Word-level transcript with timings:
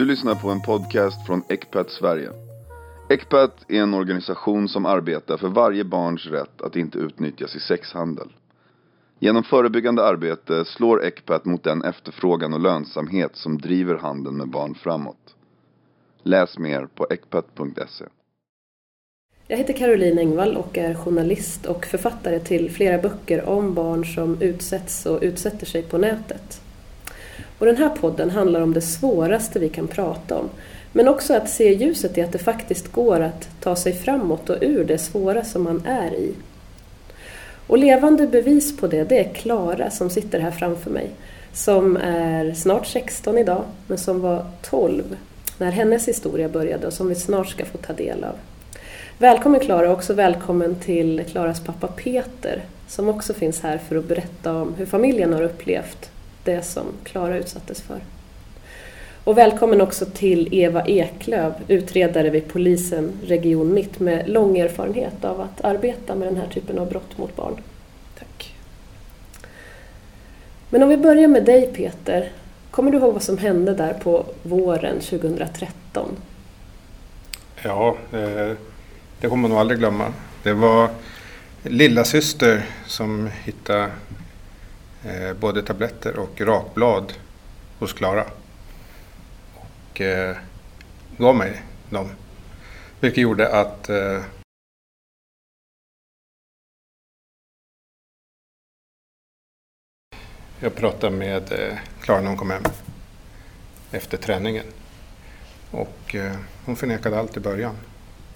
Du 0.00 0.06
lyssnar 0.06 0.34
på 0.34 0.50
en 0.50 0.60
podcast 0.60 1.26
från 1.26 1.42
Ecpat 1.48 1.90
Sverige. 1.90 2.30
Ecpat 3.08 3.64
är 3.68 3.82
en 3.82 3.94
organisation 3.94 4.68
som 4.68 4.86
arbetar 4.86 5.36
för 5.36 5.48
varje 5.48 5.84
barns 5.84 6.26
rätt 6.26 6.62
att 6.62 6.76
inte 6.76 6.98
utnyttjas 6.98 7.56
i 7.56 7.60
sexhandel. 7.60 8.28
Genom 9.18 9.44
förebyggande 9.44 10.04
arbete 10.04 10.64
slår 10.64 11.04
Ecpat 11.04 11.44
mot 11.44 11.64
den 11.64 11.84
efterfrågan 11.84 12.54
och 12.54 12.60
lönsamhet 12.60 13.36
som 13.36 13.58
driver 13.58 13.94
handeln 13.94 14.36
med 14.36 14.48
barn 14.48 14.74
framåt. 14.74 15.36
Läs 16.22 16.58
mer 16.58 16.88
på 16.94 17.06
ecpat.se. 17.10 18.04
Jag 19.46 19.56
heter 19.56 19.72
Caroline 19.72 20.18
Engvall 20.18 20.56
och 20.56 20.78
är 20.78 20.94
journalist 20.94 21.66
och 21.66 21.86
författare 21.86 22.40
till 22.40 22.70
flera 22.70 23.02
böcker 23.02 23.48
om 23.48 23.74
barn 23.74 24.04
som 24.04 24.42
utsätts 24.42 25.06
och 25.06 25.18
utsätter 25.22 25.66
sig 25.66 25.82
på 25.82 25.98
nätet. 25.98 26.62
Och 27.60 27.66
den 27.66 27.76
här 27.76 27.88
podden 27.88 28.30
handlar 28.30 28.60
om 28.60 28.74
det 28.74 28.80
svåraste 28.80 29.58
vi 29.58 29.68
kan 29.68 29.88
prata 29.88 30.38
om, 30.38 30.48
men 30.92 31.08
också 31.08 31.34
att 31.34 31.50
se 31.50 31.74
ljuset 31.74 32.18
i 32.18 32.22
att 32.22 32.32
det 32.32 32.38
faktiskt 32.38 32.92
går 32.92 33.20
att 33.20 33.48
ta 33.60 33.76
sig 33.76 33.92
framåt 33.92 34.50
och 34.50 34.56
ur 34.60 34.84
det 34.84 34.98
svåra 34.98 35.44
som 35.44 35.62
man 35.62 35.82
är 35.86 36.14
i. 36.14 36.34
Och 37.66 37.78
levande 37.78 38.26
bevis 38.26 38.76
på 38.76 38.86
det, 38.86 39.04
det 39.04 39.18
är 39.18 39.34
Klara 39.34 39.90
som 39.90 40.10
sitter 40.10 40.40
här 40.40 40.50
framför 40.50 40.90
mig, 40.90 41.10
som 41.52 41.96
är 41.96 42.52
snart 42.54 42.86
16 42.86 43.38
idag, 43.38 43.64
men 43.86 43.98
som 43.98 44.20
var 44.20 44.46
12 44.62 45.16
när 45.58 45.70
hennes 45.70 46.08
historia 46.08 46.48
började 46.48 46.86
och 46.86 46.92
som 46.92 47.08
vi 47.08 47.14
snart 47.14 47.48
ska 47.48 47.64
få 47.64 47.78
ta 47.78 47.92
del 47.92 48.24
av. 48.24 48.34
Välkommen 49.18 49.60
Klara 49.60 49.90
och 49.90 49.96
också 49.96 50.14
välkommen 50.14 50.74
till 50.74 51.24
Klaras 51.30 51.60
pappa 51.60 51.86
Peter 51.86 52.62
som 52.88 53.08
också 53.08 53.34
finns 53.34 53.60
här 53.60 53.78
för 53.78 53.96
att 53.96 54.08
berätta 54.08 54.54
om 54.54 54.74
hur 54.74 54.86
familjen 54.86 55.32
har 55.32 55.42
upplevt 55.42 56.09
det 56.44 56.62
som 56.62 56.86
Klara 57.04 57.38
utsattes 57.38 57.82
för. 57.82 58.00
Och 59.24 59.38
välkommen 59.38 59.80
också 59.80 60.06
till 60.06 60.48
Eva 60.54 60.86
Eklöv, 60.86 61.54
utredare 61.68 62.30
vid 62.30 62.48
polisen 62.48 63.12
Region 63.24 63.74
Mitt 63.74 64.00
med 64.00 64.28
lång 64.28 64.58
erfarenhet 64.58 65.24
av 65.24 65.40
att 65.40 65.64
arbeta 65.64 66.14
med 66.14 66.28
den 66.28 66.36
här 66.36 66.46
typen 66.46 66.78
av 66.78 66.88
brott 66.88 67.18
mot 67.18 67.36
barn. 67.36 67.56
Tack. 68.18 68.54
Men 70.70 70.82
om 70.82 70.88
vi 70.88 70.96
börjar 70.96 71.28
med 71.28 71.44
dig 71.44 71.66
Peter, 71.74 72.32
kommer 72.70 72.90
du 72.90 72.98
ihåg 72.98 73.12
vad 73.12 73.22
som 73.22 73.38
hände 73.38 73.74
där 73.74 73.92
på 73.92 74.26
våren 74.42 75.00
2013? 75.00 76.16
Ja, 77.62 77.96
eh, 78.12 78.56
det 79.20 79.28
kommer 79.28 79.42
man 79.42 79.50
nog 79.50 79.60
aldrig 79.60 79.78
glömma. 79.78 80.12
Det 80.42 80.52
var 80.52 80.88
lilla 81.62 82.04
syster 82.04 82.66
som 82.86 83.30
hittade 83.44 83.90
eh, 85.04 85.32
både 85.32 85.62
tabletter 85.62 86.18
och 86.18 86.40
rakblad 86.40 87.12
hos 87.78 87.92
Klara. 87.92 88.24
Och 89.54 90.00
eh, 90.00 90.36
gav 91.18 91.36
mig 91.36 91.62
dem. 91.90 92.10
Vilket 93.00 93.22
gjorde 93.22 93.60
att 93.60 93.88
eh, 93.88 94.24
jag 100.60 100.76
pratade 100.76 101.16
med 101.16 101.52
eh, 101.52 101.78
Klara 102.00 102.20
när 102.20 102.28
hon 102.28 102.36
kom 102.36 102.50
hem 102.50 102.62
efter 103.90 104.16
träningen. 104.16 104.66
Och 105.70 106.14
eh, 106.14 106.36
hon 106.64 106.76
förnekade 106.76 107.18
allt 107.18 107.36
i 107.36 107.40
början. 107.40 107.76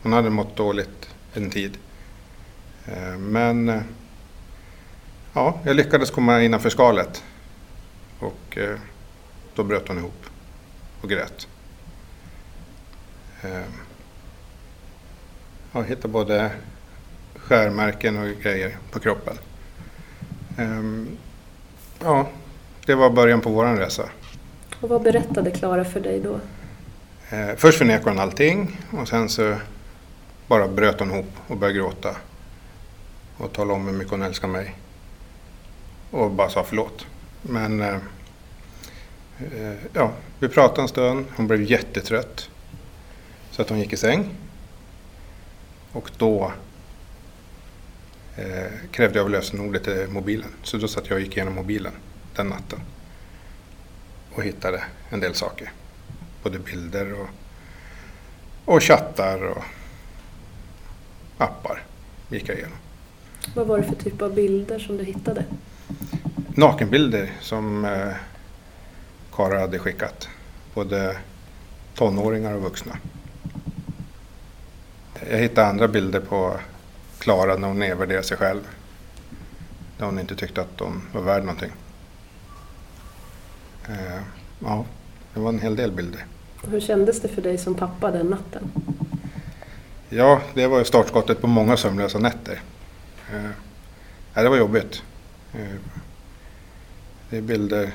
Hon 0.03 0.13
hade 0.13 0.31
mått 0.31 0.57
dåligt 0.57 1.15
en 1.35 1.51
tid. 1.51 1.79
Eh, 2.87 3.19
men 3.19 3.69
eh, 3.69 3.83
ja, 5.35 5.59
jag 5.65 5.77
lyckades 5.77 6.11
komma 6.11 6.43
innanför 6.43 6.71
skalet. 6.71 7.25
Och 8.19 8.59
eh, 8.59 8.79
då 9.55 9.65
bröt 9.65 9.89
hon 9.89 9.99
ihop 9.99 10.27
och 11.01 11.09
grät. 11.09 11.49
Eh, 13.43 13.63
jag 15.73 15.85
hittade 15.85 16.09
både 16.09 16.51
skärmärken 17.37 18.19
och 18.19 18.43
grejer 18.43 18.77
på 18.91 19.01
kroppen. 19.01 19.39
Eh, 20.59 20.83
ja, 22.01 22.29
det 22.87 22.95
var 22.95 23.11
början 23.11 23.41
på 23.41 23.51
våran 23.51 23.79
resa. 23.79 24.09
Och 24.81 24.89
vad 24.89 25.03
berättade 25.03 25.51
Klara 25.51 25.85
för 25.85 26.01
dig 26.01 26.21
då? 26.21 26.41
Eh, 27.31 27.57
först 27.57 27.79
förnekade 27.79 28.11
hon 28.11 28.19
allting 28.19 28.81
och 28.91 29.09
sen 29.09 29.29
så 29.29 29.57
bara 30.47 30.69
bröt 30.69 31.01
hon 31.01 31.11
ihop 31.11 31.31
och 31.47 31.57
började 31.57 31.79
gråta. 31.79 32.17
Och 33.37 33.53
talade 33.53 33.73
om 33.75 33.87
hur 33.87 33.93
mycket 33.93 34.11
hon 34.11 34.23
älskar 34.23 34.49
mig. 34.49 34.77
Och 36.15 36.31
bara 36.31 36.51
sa 36.51 36.65
förlåt. 36.65 37.07
Men 37.43 37.81
eh, 37.81 37.95
eh, 39.39 39.75
ja, 39.93 40.13
vi 40.39 40.49
pratade 40.49 40.83
en 40.83 40.89
stund. 40.89 41.27
Hon 41.37 41.47
blev 41.47 41.63
jättetrött. 41.63 42.51
Så 43.51 43.63
att 43.63 43.69
hon 43.69 43.79
gick 43.79 43.93
i 43.93 43.97
säng. 43.97 44.31
Och 45.93 46.11
då 46.17 46.53
eh, 48.37 48.73
krävde 48.91 49.19
jag 49.19 49.31
lösenordet 49.31 49.85
till 49.85 50.07
mobilen. 50.09 50.49
Så 50.63 50.77
då 50.77 50.89
satt 50.89 51.09
jag 51.09 51.17
och 51.17 51.23
gick 51.23 51.37
igenom 51.37 51.55
mobilen 51.55 51.93
den 52.37 52.47
natten. 52.47 52.81
Och 54.35 54.43
hittade 54.43 54.85
en 55.11 55.21
del 55.21 55.35
saker. 55.35 55.73
Både 56.43 56.59
bilder 56.59 57.21
och, 57.21 57.29
och 58.65 58.83
chattar 58.83 59.43
och 59.43 59.65
appar 61.39 61.83
gick 62.29 62.49
jag 62.49 62.57
igenom. 62.57 62.79
Vad 63.55 63.67
var 63.67 63.79
det 63.79 63.85
för 63.85 63.97
typ 63.97 64.23
av 64.23 64.35
bilder 64.35 64.79
som 64.79 64.97
du 64.97 65.05
hittade? 65.05 65.45
Nakenbilder 66.55 67.33
som 67.41 67.85
eh, 67.85 68.13
Kara 69.33 69.61
hade 69.61 69.79
skickat. 69.79 70.29
Både 70.75 71.17
tonåringar 71.95 72.55
och 72.55 72.63
vuxna. 72.63 72.97
Jag 75.31 75.39
hittade 75.39 75.67
andra 75.67 75.89
bilder 75.89 76.21
på 76.21 76.57
Klara 77.19 77.57
när 77.57 77.69
hon 77.69 77.79
nedvärderade 77.79 78.27
sig 78.27 78.37
själv. 78.37 78.61
När 79.99 80.07
hon 80.07 80.19
inte 80.19 80.37
tyckte 80.37 80.61
att 80.61 80.81
hon 80.81 81.03
var 81.13 81.23
värd 81.23 81.43
någonting. 81.45 81.73
Eh, 83.89 84.23
ja, 84.59 84.85
det 85.35 85.41
var 85.41 85.49
en 85.49 85.61
hel 85.61 85.77
del 85.77 85.93
bilder. 85.93 86.27
Hur 86.67 86.81
kändes 86.81 87.21
det 87.21 87.29
för 87.29 87.43
dig 87.43 87.59
som 87.59 87.75
pappa 87.75 88.11
den 88.11 88.27
natten? 88.27 88.71
Ja, 90.09 90.41
det 90.55 90.67
var 90.67 90.79
ju 90.79 90.85
startskottet 90.85 91.41
på 91.41 91.47
många 91.47 91.77
sömnlösa 91.77 92.19
nätter. 92.19 92.63
Eh, 93.33 94.43
det 94.43 94.49
var 94.49 94.57
jobbigt. 94.57 95.03
Eh, 95.55 95.77
det 97.31 97.37
är 97.37 97.43
bilder 97.43 97.93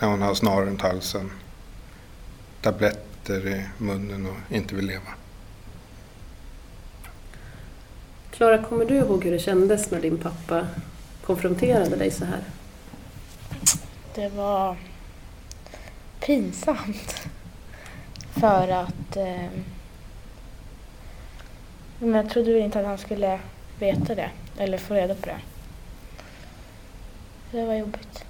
när 0.00 0.08
hon 0.08 0.22
har 0.22 0.34
snarare 0.34 0.66
runt 0.66 0.82
halsen, 0.82 1.30
tabletter 2.60 3.46
i 3.48 3.64
munnen 3.78 4.26
och 4.26 4.54
inte 4.54 4.74
vill 4.74 4.86
leva. 4.86 5.14
Klara, 8.30 8.62
kommer 8.62 8.84
du 8.84 8.94
ihåg 8.94 9.24
hur 9.24 9.32
det 9.32 9.38
kändes 9.38 9.90
när 9.90 10.00
din 10.00 10.18
pappa 10.18 10.66
konfronterade 11.24 11.96
dig 11.96 12.10
så 12.10 12.24
här? 12.24 12.40
Det 14.14 14.28
var 14.28 14.76
pinsamt. 16.20 17.28
För 18.30 18.68
att 18.68 19.16
eh, 19.16 19.48
men 21.98 22.14
jag 22.14 22.30
trodde 22.30 22.52
väl 22.52 22.62
inte 22.62 22.80
att 22.80 22.86
han 22.86 22.98
skulle 22.98 23.40
veta 23.78 24.14
det 24.14 24.30
eller 24.58 24.78
få 24.78 24.94
reda 24.94 25.14
på 25.14 25.26
det. 25.26 25.38
Det 27.56 27.64
var 27.64 27.74
jobbigt. 27.74 28.24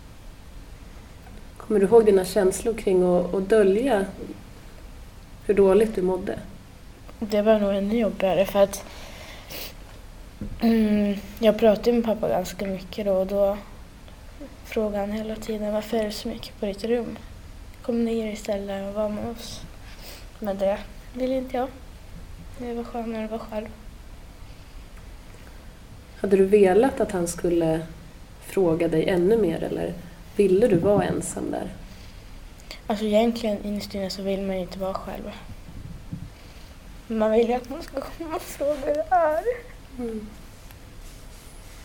Kommer 1.56 1.80
du 1.80 1.86
ihåg 1.86 2.06
dina 2.06 2.24
känslor 2.24 2.74
kring 2.74 3.02
att, 3.02 3.34
att 3.34 3.48
dölja 3.48 4.06
hur 5.46 5.54
dåligt 5.54 5.94
du 5.94 6.02
mådde? 6.02 6.38
Det 7.18 7.42
var 7.42 7.60
nog 7.60 7.74
ännu 7.74 7.98
jobbigare 7.98 8.46
för 8.46 8.62
att 8.62 8.84
mm, 10.60 11.18
jag 11.38 11.58
pratade 11.58 11.92
med 11.92 12.04
pappa 12.04 12.28
ganska 12.28 12.66
mycket 12.66 13.06
då 13.06 13.12
och 13.12 13.26
då 13.26 13.58
frågade 14.64 14.98
han 14.98 15.12
hela 15.12 15.36
tiden 15.36 15.72
varför 15.72 15.96
är 15.96 16.04
det 16.04 16.12
så 16.12 16.28
mycket 16.28 16.60
på 16.60 16.66
ditt 16.66 16.84
rum? 16.84 17.18
Kom 17.82 18.04
ner 18.04 18.32
istället 18.32 18.88
och 18.88 18.94
var 18.94 19.08
med 19.08 19.28
oss. 19.28 19.60
Men 20.38 20.58
det 20.58 20.78
ville 21.14 21.34
inte 21.34 21.56
jag. 21.56 21.68
Det 22.58 22.74
var 22.74 22.84
skönare 22.84 23.24
att 23.24 23.30
vara 23.30 23.40
själv. 23.40 23.68
Hade 26.20 26.36
du 26.36 26.44
velat 26.44 27.00
att 27.00 27.12
han 27.12 27.28
skulle 27.28 27.80
fråga 28.46 28.88
dig 28.88 29.08
ännu 29.08 29.36
mer 29.36 29.62
eller 29.62 29.94
ville 30.36 30.66
du 30.66 30.76
vara 30.76 31.04
ensam 31.04 31.50
där? 31.50 31.68
Alltså 32.86 33.04
egentligen 33.04 33.64
innerst 33.64 33.94
inne 33.94 34.10
så 34.10 34.22
vill 34.22 34.42
man 34.42 34.56
ju 34.56 34.62
inte 34.62 34.78
vara 34.78 34.94
själv. 34.94 35.30
Man 37.06 37.30
vill 37.30 37.48
ju 37.48 37.54
att 37.54 37.68
någon 37.68 37.82
ska 37.82 38.00
komma 38.00 38.36
och 38.36 38.42
fråga 38.42 38.74
hur 38.74 38.94
det 38.94 39.06
är. 39.10 39.42
Mm. 39.98 40.26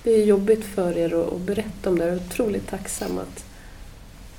Det 0.04 0.12
är 0.12 0.26
jobbigt 0.26 0.66
för 0.66 0.98
er 0.98 1.14
att, 1.14 1.34
att 1.34 1.42
berätta 1.42 1.90
om 1.90 2.00
det. 2.00 2.06
Jag 2.06 2.14
är 2.14 2.18
otroligt 2.18 2.68
tacksam 2.68 3.18
att 3.18 3.46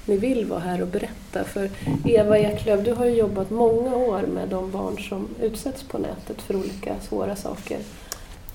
ni 0.07 0.17
vill 0.17 0.47
vara 0.47 0.61
här 0.61 0.83
och 0.83 0.89
berätta. 0.89 1.45
För 1.45 1.71
Eva 2.05 2.39
Eklöf, 2.39 2.85
du 2.85 2.93
har 2.93 3.05
ju 3.05 3.15
jobbat 3.15 3.51
många 3.51 3.97
år 3.97 4.23
med 4.23 4.49
de 4.49 4.71
barn 4.71 4.99
som 4.99 5.29
utsätts 5.41 5.83
på 5.83 5.99
nätet 5.99 6.43
för 6.43 6.57
olika 6.57 7.01
svåra 7.01 7.37
saker. 7.37 7.79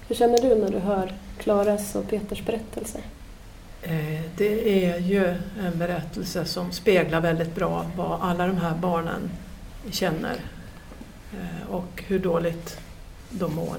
Hur 0.07 0.15
känner 0.15 0.41
du 0.41 0.55
när 0.55 0.71
du 0.71 0.79
hör 0.79 1.13
Klaras 1.37 1.95
och 1.95 2.09
Peters 2.09 2.45
berättelser? 2.45 3.01
Eh, 3.89 4.21
det 4.37 4.85
är 4.85 4.99
ju 4.99 5.25
en 5.59 5.77
berättelse 5.77 6.45
som 6.45 6.71
speglar 6.71 7.21
väldigt 7.21 7.55
bra 7.55 7.85
vad 7.95 8.21
alla 8.21 8.47
de 8.47 8.57
här 8.57 8.75
barnen 8.75 9.29
känner 9.91 10.35
eh, 11.33 11.69
och 11.69 12.03
hur 12.07 12.19
dåligt 12.19 12.79
de 13.29 13.55
mår. 13.55 13.75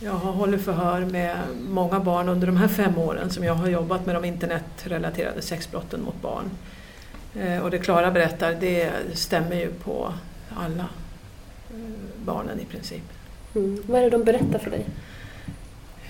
Jag 0.00 0.12
har 0.12 0.32
hållit 0.32 0.64
förhör 0.64 1.00
med 1.00 1.36
många 1.68 2.00
barn 2.00 2.28
under 2.28 2.46
de 2.46 2.56
här 2.56 2.68
fem 2.68 2.98
åren 2.98 3.30
som 3.30 3.44
jag 3.44 3.54
har 3.54 3.68
jobbat 3.68 4.06
med 4.06 4.14
de 4.14 4.24
internetrelaterade 4.24 5.42
sexbrotten 5.42 6.02
mot 6.02 6.22
barn. 6.22 6.50
Eh, 7.40 7.58
och 7.58 7.70
det 7.70 7.78
Klara 7.78 8.10
berättar, 8.10 8.54
det 8.60 8.92
stämmer 9.14 9.56
ju 9.56 9.72
på 9.72 10.12
alla 10.56 10.84
barnen 12.24 12.60
i 12.60 12.64
princip. 12.64 13.02
Mm. 13.54 13.82
Vad 13.86 14.00
är 14.00 14.04
det 14.04 14.10
de 14.10 14.24
berättar 14.24 14.58
för 14.58 14.70
dig? 14.70 14.86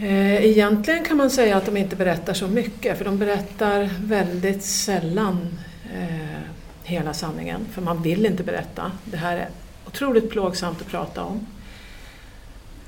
Eh, 0.01 0.45
egentligen 0.45 1.05
kan 1.05 1.17
man 1.17 1.31
säga 1.31 1.57
att 1.57 1.67
de 1.67 1.77
inte 1.77 1.97
berättar 1.97 2.35
så 2.35 2.49
mycket 2.49 2.99
för 2.99 3.05
de 3.05 3.19
berättar 3.19 3.91
väldigt 4.01 4.63
sällan 4.63 5.59
eh, 5.95 6.39
hela 6.85 7.15
sanningen 7.15 7.67
för 7.73 7.83
man 7.83 8.03
vill 8.03 8.27
inte 8.27 8.43
berätta. 8.43 8.93
Det 9.05 9.17
här 9.17 9.37
är 9.37 9.49
otroligt 9.87 10.31
plågsamt 10.31 10.81
att 10.81 10.87
prata 10.87 11.25
om. 11.25 11.47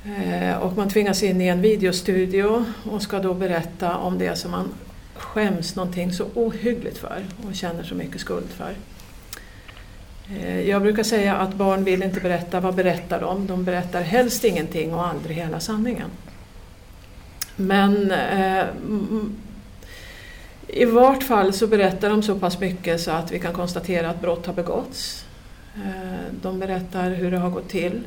Eh, 0.05 0.57
och 0.57 0.77
man 0.77 0.89
tvingas 0.89 1.23
in 1.23 1.41
i 1.41 1.47
en 1.47 1.61
videostudio 1.61 2.65
och 2.91 3.03
ska 3.03 3.19
då 3.19 3.35
berätta 3.35 3.97
om 3.97 4.19
det 4.19 4.39
som 4.39 4.51
man 4.51 4.69
skäms 5.15 5.77
någonting 5.77 6.13
så 6.13 6.25
ohyggligt 6.35 6.99
för 6.99 7.25
och 7.49 7.55
känner 7.55 7.83
så 7.83 7.95
mycket 7.95 8.21
skuld 8.21 8.49
för. 8.49 8.75
Eh, 10.37 10.61
jag 10.61 10.83
brukar 10.83 11.03
säga 11.03 11.37
att 11.37 11.55
barn 11.55 11.85
vill 11.85 12.03
inte 12.03 12.21
berätta, 12.21 12.61
vad 12.61 12.75
berättar 12.75 13.21
de? 13.21 13.47
De 13.47 13.65
berättar 13.65 14.03
helst 14.03 14.45
ingenting 14.45 14.95
och 14.95 15.07
aldrig 15.07 15.37
hela 15.37 15.61
sanningen. 15.61 16.11
Men 17.61 18.11
eh, 18.11 18.65
i 20.69 20.85
vart 20.85 21.23
fall 21.23 21.53
så 21.53 21.67
berättar 21.67 22.11
de 22.11 22.23
så 22.23 22.39
pass 22.39 22.61
mycket 22.61 23.01
så 23.01 23.11
att 23.11 23.33
vi 23.33 23.39
kan 23.39 23.53
konstatera 23.53 24.11
att 24.11 24.21
brott 24.21 24.47
har 24.47 24.55
begåtts. 24.55 25.25
Eh, 25.75 26.33
de 26.43 26.59
berättar 26.59 27.11
hur 27.11 27.31
det 27.31 27.39
har 27.39 27.51
gått 27.51 27.69
till. 27.69 28.03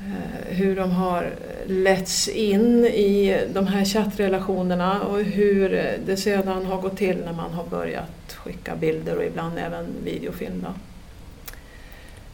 Eh, 0.00 0.56
hur 0.56 0.76
de 0.76 0.90
har 0.90 1.30
letts 1.66 2.28
in 2.28 2.84
i 2.84 3.40
de 3.54 3.66
här 3.66 3.84
chattrelationerna 3.84 5.02
och 5.02 5.20
hur 5.20 5.96
det 6.06 6.16
sedan 6.16 6.66
har 6.66 6.80
gått 6.80 6.96
till 6.96 7.16
när 7.24 7.32
man 7.32 7.52
har 7.52 7.64
börjat 7.64 8.32
skicka 8.36 8.76
bilder 8.76 9.16
och 9.16 9.24
ibland 9.24 9.58
även 9.58 9.86
videofilm. 10.04 10.62
Då. 10.66 10.74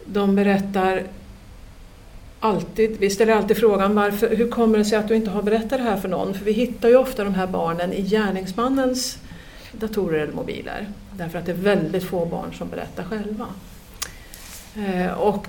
De 0.04 0.34
berättar 0.34 1.02
alltid, 2.40 2.96
vi 2.98 3.10
ställer 3.10 3.32
alltid 3.32 3.56
frågan 3.56 3.94
varför, 3.94 4.37
hur 4.37 4.50
kommer 4.50 4.78
det 4.78 4.84
sig 4.84 4.98
att 4.98 5.08
du 5.08 5.14
inte 5.14 5.31
har 5.31 5.42
berättat 5.42 5.70
det 5.70 5.82
här 5.84 5.96
för 5.96 6.08
någon? 6.08 6.34
För 6.34 6.44
vi 6.44 6.52
hittar 6.52 6.88
ju 6.88 6.96
ofta 6.96 7.25
de 7.25 7.34
här 7.34 7.46
barnen 7.46 7.92
i 7.92 8.02
gärningsmannens 8.02 9.19
datorer 9.72 10.20
eller 10.20 10.32
mobiler. 10.32 10.88
Därför 11.12 11.38
att 11.38 11.46
det 11.46 11.52
är 11.52 11.56
väldigt 11.56 12.04
få 12.04 12.26
barn 12.26 12.54
som 12.54 12.69
berättar 12.69 13.04
själva. 13.04 13.46
Eh, 14.76 15.12
och 15.12 15.46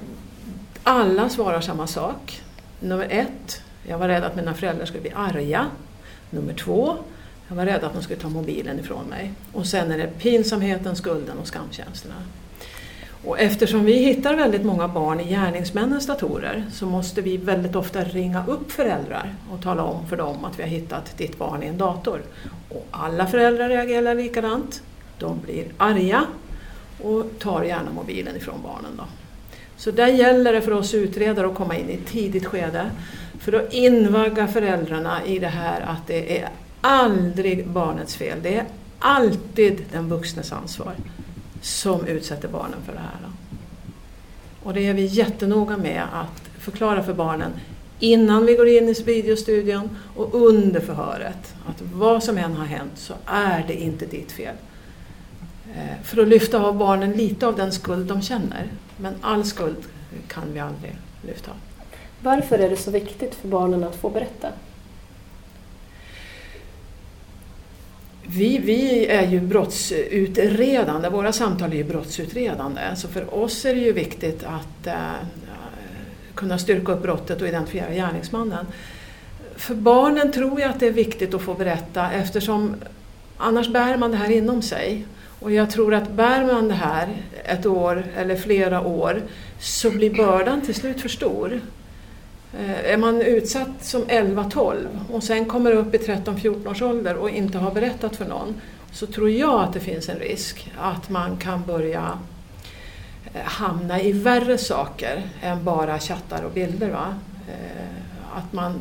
alla 0.83 1.29
svarar 1.29 1.61
samma 1.61 1.87
sak. 1.87 2.41
Nummer 2.79 3.07
ett, 3.09 3.61
jag 3.87 3.97
var 3.97 4.07
rädd 4.07 4.23
att 4.23 4.35
mina 4.35 4.53
föräldrar 4.53 4.85
skulle 4.85 5.01
bli 5.01 5.11
arga. 5.15 5.67
Nummer 6.29 6.53
två, 6.53 6.97
jag 7.47 7.55
var 7.55 7.65
rädd 7.65 7.83
att 7.83 7.93
de 7.93 8.03
skulle 8.03 8.19
ta 8.19 8.29
mobilen 8.29 8.79
ifrån 8.79 9.05
mig. 9.05 9.33
Och 9.53 9.65
sen 9.65 9.91
är 9.91 9.97
det 9.97 10.07
pinsamheten, 10.07 10.95
skulden 10.95 11.37
och 11.37 11.47
skamkänslorna. 11.47 12.15
Och 13.25 13.39
eftersom 13.39 13.85
vi 13.85 13.93
hittar 13.93 14.35
väldigt 14.35 14.65
många 14.65 14.87
barn 14.87 15.19
i 15.19 15.23
gärningsmännens 15.23 16.07
datorer 16.07 16.65
så 16.71 16.85
måste 16.85 17.21
vi 17.21 17.37
väldigt 17.37 17.75
ofta 17.75 18.03
ringa 18.03 18.45
upp 18.47 18.71
föräldrar 18.71 19.35
och 19.51 19.63
tala 19.63 19.83
om 19.83 20.07
för 20.07 20.17
dem 20.17 20.45
att 20.45 20.59
vi 20.59 20.63
har 20.63 20.69
hittat 20.69 21.17
ditt 21.17 21.37
barn 21.37 21.63
i 21.63 21.65
en 21.65 21.77
dator. 21.77 22.21
Och 22.69 22.87
alla 22.91 23.27
föräldrar 23.27 23.69
reagerar 23.69 24.15
likadant. 24.15 24.81
De 25.19 25.39
blir 25.39 25.65
arga 25.77 26.23
och 27.01 27.25
tar 27.39 27.63
gärna 27.63 27.91
mobilen 27.91 28.35
ifrån 28.35 28.59
barnen. 28.63 28.91
Då. 28.97 29.03
Så 29.77 29.91
där 29.91 30.07
gäller 30.07 30.53
det 30.53 30.61
för 30.61 30.71
oss 30.71 30.93
utredare 30.93 31.47
att 31.47 31.55
komma 31.55 31.77
in 31.77 31.89
i 31.89 31.93
ett 31.93 32.07
tidigt 32.07 32.45
skede 32.45 32.91
för 33.39 33.53
att 33.53 33.73
invagga 33.73 34.47
föräldrarna 34.47 35.25
i 35.25 35.39
det 35.39 35.47
här 35.47 35.81
att 35.81 36.07
det 36.07 36.39
är 36.39 36.49
aldrig 36.81 37.67
barnets 37.67 38.15
fel. 38.15 38.37
Det 38.43 38.55
är 38.55 38.65
alltid 38.99 39.85
den 39.91 40.09
vuxnes 40.09 40.51
ansvar 40.51 40.93
som 41.61 42.05
utsätter 42.05 42.47
barnen 42.47 42.81
för 42.85 42.93
det 42.93 42.99
här. 42.99 43.31
Och 44.63 44.73
det 44.73 44.87
är 44.87 44.93
vi 44.93 45.05
jättenoga 45.05 45.77
med 45.77 46.03
att 46.13 46.41
förklara 46.59 47.03
för 47.03 47.13
barnen 47.13 47.51
innan 47.99 48.45
vi 48.45 48.55
går 48.55 48.67
in 48.67 48.89
i 48.89 48.93
videostudion 48.93 49.89
och 50.15 50.33
under 50.33 50.79
förhöret. 50.79 51.55
Att 51.67 51.81
vad 51.93 52.23
som 52.23 52.37
än 52.37 52.53
har 52.53 52.65
hänt 52.65 52.91
så 52.95 53.13
är 53.25 53.65
det 53.67 53.81
inte 53.81 54.05
ditt 54.05 54.31
fel. 54.31 54.55
Eh, 55.75 56.03
för 56.03 56.21
att 56.21 56.27
lyfta 56.27 56.59
av 56.59 56.77
barnen 56.77 57.11
lite 57.11 57.47
av 57.47 57.55
den 57.55 57.71
skuld 57.71 58.07
de 58.07 58.21
känner. 58.21 58.67
Men 58.97 59.13
all 59.21 59.45
skuld 59.45 59.77
kan 60.27 60.43
vi 60.53 60.59
aldrig 60.59 60.97
lyfta 61.27 61.51
av. 61.51 61.57
Varför 62.23 62.59
är 62.59 62.69
det 62.69 62.77
så 62.77 62.91
viktigt 62.91 63.35
för 63.35 63.47
barnen 63.47 63.83
att 63.83 63.95
få 63.95 64.09
berätta? 64.09 64.47
Vi, 68.33 68.57
vi 68.57 69.07
är 69.07 69.27
ju 69.27 69.39
brottsutredande, 69.39 71.09
våra 71.09 71.31
samtal 71.31 71.71
är 71.71 71.75
ju 71.75 71.83
brottsutredande. 71.83 72.81
Så 72.95 73.07
för 73.07 73.33
oss 73.35 73.65
är 73.65 73.75
det 73.75 73.81
ju 73.81 73.93
viktigt 73.93 74.43
att 74.43 74.87
äh, 74.87 74.93
kunna 76.35 76.57
styrka 76.57 76.91
upp 76.91 77.01
brottet 77.01 77.41
och 77.41 77.47
identifiera 77.47 77.93
gärningsmannen. 77.93 78.65
För 79.55 79.75
barnen 79.75 80.31
tror 80.31 80.61
jag 80.61 80.69
att 80.69 80.79
det 80.79 80.87
är 80.87 80.91
viktigt 80.91 81.33
att 81.33 81.41
få 81.41 81.53
berätta 81.53 82.11
eftersom 82.11 82.75
annars 83.37 83.69
bär 83.69 83.97
man 83.97 84.11
det 84.11 84.17
här 84.17 84.31
inom 84.31 84.61
sig. 84.61 85.05
Och 85.39 85.51
jag 85.51 85.71
tror 85.71 85.93
att 85.93 86.11
bär 86.11 86.45
man 86.45 86.67
det 86.67 86.73
här 86.73 87.07
ett 87.45 87.65
år 87.65 88.03
eller 88.17 88.35
flera 88.35 88.81
år 88.81 89.21
så 89.59 89.91
blir 89.91 90.15
bördan 90.15 90.61
till 90.61 90.75
slut 90.75 91.01
för 91.01 91.09
stor. 91.09 91.61
Eh, 92.59 92.93
är 92.93 92.97
man 92.97 93.21
utsatt 93.21 93.69
som 93.81 94.03
11-12 94.05 94.87
och 95.11 95.23
sen 95.23 95.45
kommer 95.45 95.71
upp 95.71 95.95
i 95.95 95.97
13-14 95.97 96.67
års 96.67 96.81
ålder 96.81 97.15
och 97.15 97.29
inte 97.29 97.57
har 97.57 97.71
berättat 97.71 98.15
för 98.15 98.25
någon 98.25 98.61
så 98.91 99.07
tror 99.07 99.29
jag 99.29 99.63
att 99.63 99.73
det 99.73 99.79
finns 99.79 100.09
en 100.09 100.19
risk 100.19 100.71
att 100.77 101.09
man 101.09 101.37
kan 101.37 101.63
börja 101.65 102.19
eh, 103.33 103.41
hamna 103.43 104.01
i 104.01 104.11
värre 104.11 104.57
saker 104.57 105.23
än 105.41 105.63
bara 105.63 105.99
chattar 105.99 106.43
och 106.43 106.51
bilder. 106.51 106.89
Va? 106.89 107.15
Eh, 107.47 108.37
att 108.37 108.53
man, 108.53 108.79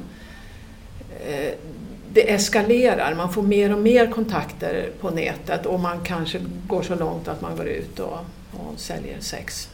det 2.12 2.30
eskalerar, 2.30 3.14
man 3.14 3.32
får 3.32 3.42
mer 3.42 3.74
och 3.74 3.82
mer 3.82 4.06
kontakter 4.06 4.90
på 5.00 5.10
nätet 5.10 5.66
och 5.66 5.80
man 5.80 6.04
kanske 6.04 6.40
går 6.66 6.82
så 6.82 6.94
långt 6.94 7.28
att 7.28 7.40
man 7.40 7.56
går 7.56 7.66
ut 7.66 7.98
och, 7.98 8.18
och 8.52 8.80
säljer 8.80 9.20
sex. 9.20 9.69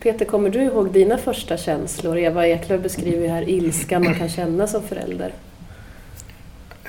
Peter, 0.00 0.24
kommer 0.24 0.50
du 0.50 0.62
ihåg 0.62 0.92
dina 0.92 1.18
första 1.18 1.56
känslor? 1.56 2.18
Eva 2.18 2.46
Eklöf 2.46 2.82
beskriver 2.82 3.28
här 3.28 3.48
ilskan 3.48 4.04
man 4.04 4.14
kan 4.14 4.28
känna 4.28 4.66
som 4.66 4.82
förälder. 4.82 5.34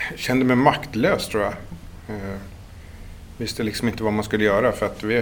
Jag 0.09 0.19
kände 0.19 0.45
mig 0.45 0.55
maktlös 0.55 1.27
tror 1.27 1.43
jag. 1.43 1.53
Eh, 2.09 2.37
visste 3.37 3.63
liksom 3.63 3.87
inte 3.87 4.03
vad 4.03 4.13
man 4.13 4.23
skulle 4.23 4.43
göra 4.43 4.71
för 4.71 4.85
att 4.85 5.03
vi... 5.03 5.17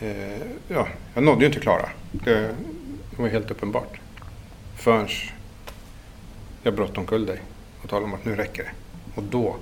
Eh, 0.00 0.42
ja, 0.68 0.88
jag 1.14 1.24
nådde 1.24 1.40
ju 1.40 1.46
inte 1.46 1.60
Klara. 1.60 1.88
Det, 2.12 2.40
det 3.10 3.22
var 3.22 3.28
helt 3.28 3.50
uppenbart. 3.50 4.00
Förrän 4.76 5.08
jag 6.62 6.74
bröt 6.74 6.98
omkull 6.98 7.26
dig 7.26 7.42
och 7.82 7.88
talade 7.88 8.06
om 8.06 8.14
att 8.14 8.24
nu 8.24 8.34
räcker 8.34 8.62
det. 8.62 8.70
Och 9.14 9.22
då, 9.22 9.56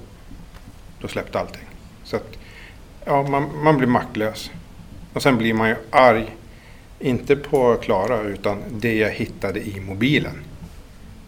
då 1.01 1.09
släppte 1.09 1.41
allting. 1.41 1.65
Så 2.05 2.17
att, 2.17 2.39
ja, 3.05 3.23
man, 3.23 3.63
man 3.63 3.77
blir 3.77 3.89
maktlös. 3.89 4.51
Och 5.13 5.23
sen 5.23 5.37
blir 5.37 5.55
man 5.55 5.69
ju 5.69 5.77
arg 5.91 6.37
inte 6.99 7.37
på 7.37 7.77
Klara 7.77 8.21
utan 8.21 8.63
det 8.71 8.95
jag 8.95 9.11
hittade 9.11 9.61
i 9.61 9.81
mobilen. 9.81 10.45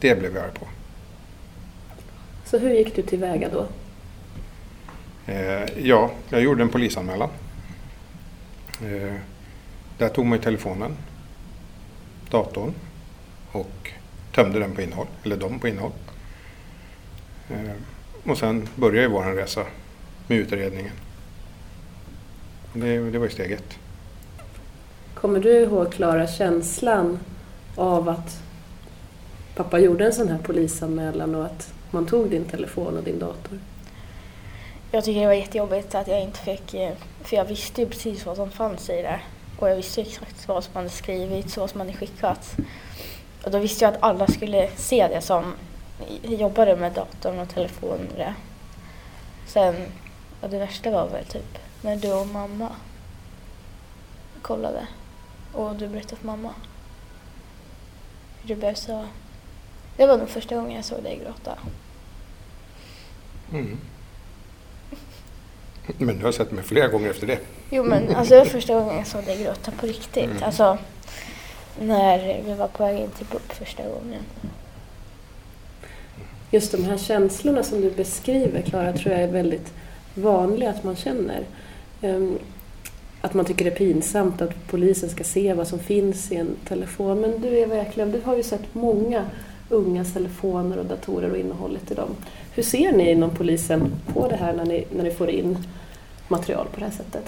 Det 0.01 0.19
blev 0.19 0.35
jag 0.35 0.45
arg 0.45 0.53
på. 0.53 0.67
Så 2.45 2.59
hur 2.59 2.71
gick 2.71 2.97
du 2.97 3.03
tillväga 3.03 3.49
då? 3.49 3.67
Eh, 5.33 5.87
ja, 5.87 6.11
jag 6.29 6.41
gjorde 6.41 6.63
en 6.63 6.69
polisanmälan. 6.69 7.31
Eh, 8.83 9.15
där 9.99 10.09
tog 10.09 10.27
man 10.27 10.39
telefonen, 10.39 10.97
datorn 12.31 12.75
och 13.53 13.91
tömde 14.35 14.59
den 14.59 14.75
på 14.75 14.83
innehåll, 14.83 15.07
eller 15.25 15.37
dem 15.37 15.59
på 15.59 15.69
innehåll. 15.69 15.93
Eh, 17.51 17.73
och 18.25 18.39
sen 18.39 18.69
började 18.77 19.09
vår 19.09 19.25
resa 19.25 19.67
med 20.27 20.39
utredningen. 20.39 20.93
Det, 22.73 23.11
det 23.11 23.19
var 23.19 23.27
ju 23.27 23.33
steg 23.33 23.53
ett. 23.53 23.79
Kommer 25.21 25.41
du 25.41 25.61
ihåg, 25.61 25.93
Klara, 25.93 26.27
känslan 26.27 27.19
av 27.77 28.09
att 28.09 28.43
pappa 29.55 29.79
gjorde 29.79 30.07
en 30.07 30.13
sån 30.13 30.29
här 30.29 30.39
polisanmälan 30.39 31.35
och 31.35 31.45
att 31.45 31.73
man 31.91 32.07
tog 32.07 32.31
din 32.31 32.45
telefon 32.45 32.97
och 32.97 33.03
din 33.03 33.19
dator? 33.19 33.59
Jag 34.91 35.05
tycker 35.05 35.21
det 35.21 35.27
var 35.27 35.35
jättejobbigt 35.35 35.95
att 35.95 36.09
jag 36.09 36.23
inte 36.23 36.39
fick, 36.39 36.75
eh, 36.75 36.93
för 37.23 37.37
jag 37.37 37.45
visste 37.45 37.81
ju 37.81 37.89
precis 37.89 38.27
vad 38.27 38.37
som 38.37 38.51
fanns 38.51 38.91
i 38.91 39.03
det. 39.03 39.21
Och 39.59 39.71
jag 39.71 39.77
visste 39.77 40.01
exakt 40.01 40.49
vad 40.49 40.65
som 40.65 40.75
hade 40.77 40.89
skrivits, 40.89 41.57
vad 41.57 41.71
som 41.71 41.81
hade 41.81 41.93
skickats. 41.93 42.57
Och 43.45 43.51
då 43.51 43.59
visste 43.59 43.85
jag 43.85 43.95
att 43.95 44.03
alla 44.03 44.27
skulle 44.27 44.71
se 44.77 45.09
det 45.09 45.21
som 45.21 45.55
jobbade 46.23 46.77
med 46.77 46.93
datorn 46.93 47.39
och 47.39 47.49
telefonen 47.49 48.09
och 48.11 48.19
det. 48.19 48.35
Sen, 49.47 49.75
och 50.41 50.51
det 50.51 50.59
värsta 50.59 50.91
var 50.91 51.09
väl 51.09 51.25
typ 51.25 51.59
när 51.83 51.97
du 51.97 52.13
och 52.13 52.27
mamma 52.27 52.69
kollade 54.43 54.87
och 55.59 55.77
du 55.77 55.89
berättade 55.89 56.17
för 56.17 56.27
mamma. 56.27 56.55
Hur 58.41 58.49
du 58.49 58.55
blev 58.55 58.75
så... 58.75 59.05
Det 59.97 60.07
var 60.07 60.19
nog 60.19 60.29
första 60.29 60.57
gången 60.57 60.77
jag 60.77 60.85
såg 60.85 61.03
dig 61.03 61.21
gråta. 61.25 61.59
Mm. 63.53 63.79
Men 65.99 66.19
du 66.19 66.25
har 66.25 66.33
sett 66.33 66.53
mig 66.53 66.65
flera 66.65 66.89
gånger 66.89 67.11
efter 67.11 67.27
det. 67.27 67.39
Jo 67.71 67.85
men 67.85 68.15
alltså 68.15 68.35
det 68.35 68.41
var 68.41 68.47
första 68.47 68.75
gången 68.75 68.97
jag 68.97 69.07
såg 69.07 69.25
dig 69.25 69.45
gråta 69.45 69.71
på 69.71 69.87
riktigt. 69.87 70.25
Mm. 70.25 70.43
Alltså 70.43 70.79
när 71.81 72.43
vi 72.47 72.55
var 72.55 72.69
på 72.69 72.85
väg 72.85 72.99
in 72.99 73.11
till 73.11 73.27
BUP 73.27 73.53
första 73.53 73.83
gången. 73.83 74.23
Just 76.51 76.73
de 76.73 76.85
här 76.85 76.99
känslorna 76.99 77.63
som 77.63 77.81
du 77.81 77.91
beskriver, 77.91 78.63
Klara, 78.63 78.93
tror 78.93 79.15
jag 79.15 79.23
är 79.23 79.33
väldigt 79.33 79.73
vanliga 80.15 80.71
att 80.71 80.85
man 80.85 80.97
känner. 80.97 81.43
Ehm, 82.03 82.39
att 83.21 83.35
man 83.35 83.45
tycker 83.45 83.65
det 83.65 83.71
är 83.71 83.77
pinsamt 83.77 84.43
att 84.43 84.67
polisen 84.67 85.09
ska 85.09 85.25
se 85.25 85.55
vad 85.55 85.69
som 85.69 85.79
finns 85.79 86.33
i 86.33 86.37
en 86.37 86.57
telefon. 86.69 87.21
Men 87.21 87.41
du 87.41 87.49
Eva 87.49 87.77
Eklöf, 87.77 88.13
du 88.13 88.21
har 88.25 88.37
ju 88.37 88.43
sett 88.43 88.75
många 88.75 89.25
ungas 89.69 90.13
telefoner 90.13 90.79
och 90.79 90.87
datorer 90.87 91.31
och 91.31 91.39
innehållet 91.39 91.91
i 91.91 91.95
dem. 91.95 92.09
Hur 92.55 92.63
ser 92.63 92.93
ni 92.93 93.11
inom 93.11 93.31
polisen 93.31 93.93
på 94.15 94.29
det 94.29 94.37
här 94.37 94.53
när 94.53 94.65
ni, 94.65 94.85
när 94.97 95.05
ni 95.05 95.11
får 95.11 95.31
in 95.31 95.59
material 96.29 96.67
på 96.73 96.81
det 96.81 96.87
här 96.87 96.93
sättet? 96.93 97.25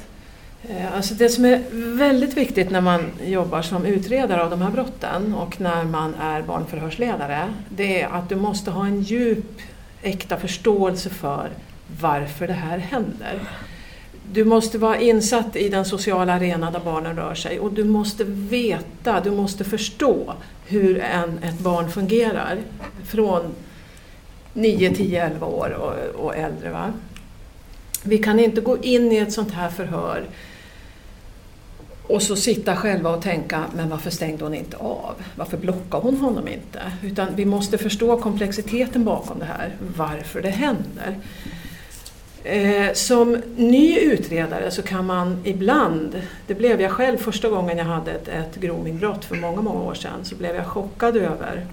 Eh, 0.69 0.97
alltså 0.97 1.15
det 1.15 1.29
som 1.29 1.45
är 1.45 1.63
väldigt 1.97 2.37
viktigt 2.37 2.71
när 2.71 2.81
man 2.81 3.11
jobbar 3.25 3.63
som 3.63 3.87
utredare 3.87 4.43
av 4.43 4.51
de 4.51 4.63
här 4.63 4.71
brotten 4.71 5.35
och 5.35 5.61
när 5.61 5.85
man 5.85 6.15
är 6.15 6.43
barnförhörsledare, 6.43 7.55
det 7.69 8.03
är 8.03 8.09
att 8.09 8.29
du 8.29 8.37
måste 8.37 8.71
ha 8.71 8.87
en 8.87 9.03
djup, 9.03 9.61
äkta 10.03 10.37
förståelse 10.37 11.11
för 11.11 11.49
varför 12.01 12.47
det 12.47 12.53
här 12.53 12.79
händer. 12.79 13.41
Du 14.33 14.45
måste 14.45 14.79
vara 14.79 14.99
insatt 14.99 15.57
i 15.57 15.69
den 15.69 15.85
sociala 15.85 16.33
arena 16.33 16.71
där 16.71 16.81
barnen 16.81 17.17
rör 17.17 17.35
sig 17.35 17.61
och 17.61 17.73
du 17.73 17.85
måste 17.85 18.25
veta, 18.25 19.21
du 19.21 19.31
måste 19.31 19.65
förstå 19.65 20.35
hur 20.67 21.01
en, 21.01 21.39
ett 21.39 21.59
barn 21.59 21.91
fungerar 21.91 22.59
från 23.05 23.43
9, 24.53 24.95
10, 24.95 25.27
11 25.27 25.47
år 25.47 25.71
och, 25.71 26.25
och 26.25 26.37
äldre. 26.37 26.71
Va? 26.71 26.93
Vi 28.03 28.19
kan 28.19 28.41
inte 28.41 28.61
gå 28.61 28.79
in 28.79 29.13
i 29.13 29.17
ett 29.17 29.33
sånt 29.33 29.53
här 29.53 29.69
förhör 29.69 30.25
och 32.07 32.23
så 32.23 32.37
sitta 32.37 32.77
själva 32.77 33.11
och 33.11 33.23
tänka, 33.23 33.65
men 33.75 33.89
varför 33.89 34.11
stängde 34.11 34.45
hon 34.45 34.55
inte 34.55 34.77
av? 34.77 35.15
Varför 35.37 35.57
blockade 35.57 36.03
hon 36.03 36.17
honom 36.17 36.49
inte? 36.49 36.81
Utan 37.03 37.29
vi 37.35 37.45
måste 37.45 37.79
förstå 37.79 38.17
komplexiteten 38.17 39.05
bakom 39.05 39.39
det 39.39 39.45
här, 39.45 39.77
varför 39.97 40.43
det 40.43 40.51
händer. 40.51 41.19
Eh, 42.45 42.93
som 42.93 43.43
ny 43.57 43.99
utredare 43.99 44.71
så 44.71 44.83
kan 44.83 45.07
man 45.07 45.39
ibland, 45.45 46.23
det 46.47 46.55
blev 46.55 46.81
jag 46.81 46.91
själv 46.91 47.19
första 47.19 47.49
gången 47.49 47.79
jag 47.79 47.85
hade 47.85 48.13
ett, 48.13 48.29
ett 48.29 48.57
groomingbrott 48.57 49.25
för 49.25 49.37
många, 49.37 49.63
många 49.63 49.81
år 49.81 49.95
sedan, 49.95 50.25
så 50.25 50.37
blev 50.37 50.57
jag 50.57 50.67
chockad 50.67 51.17
över 51.17 51.67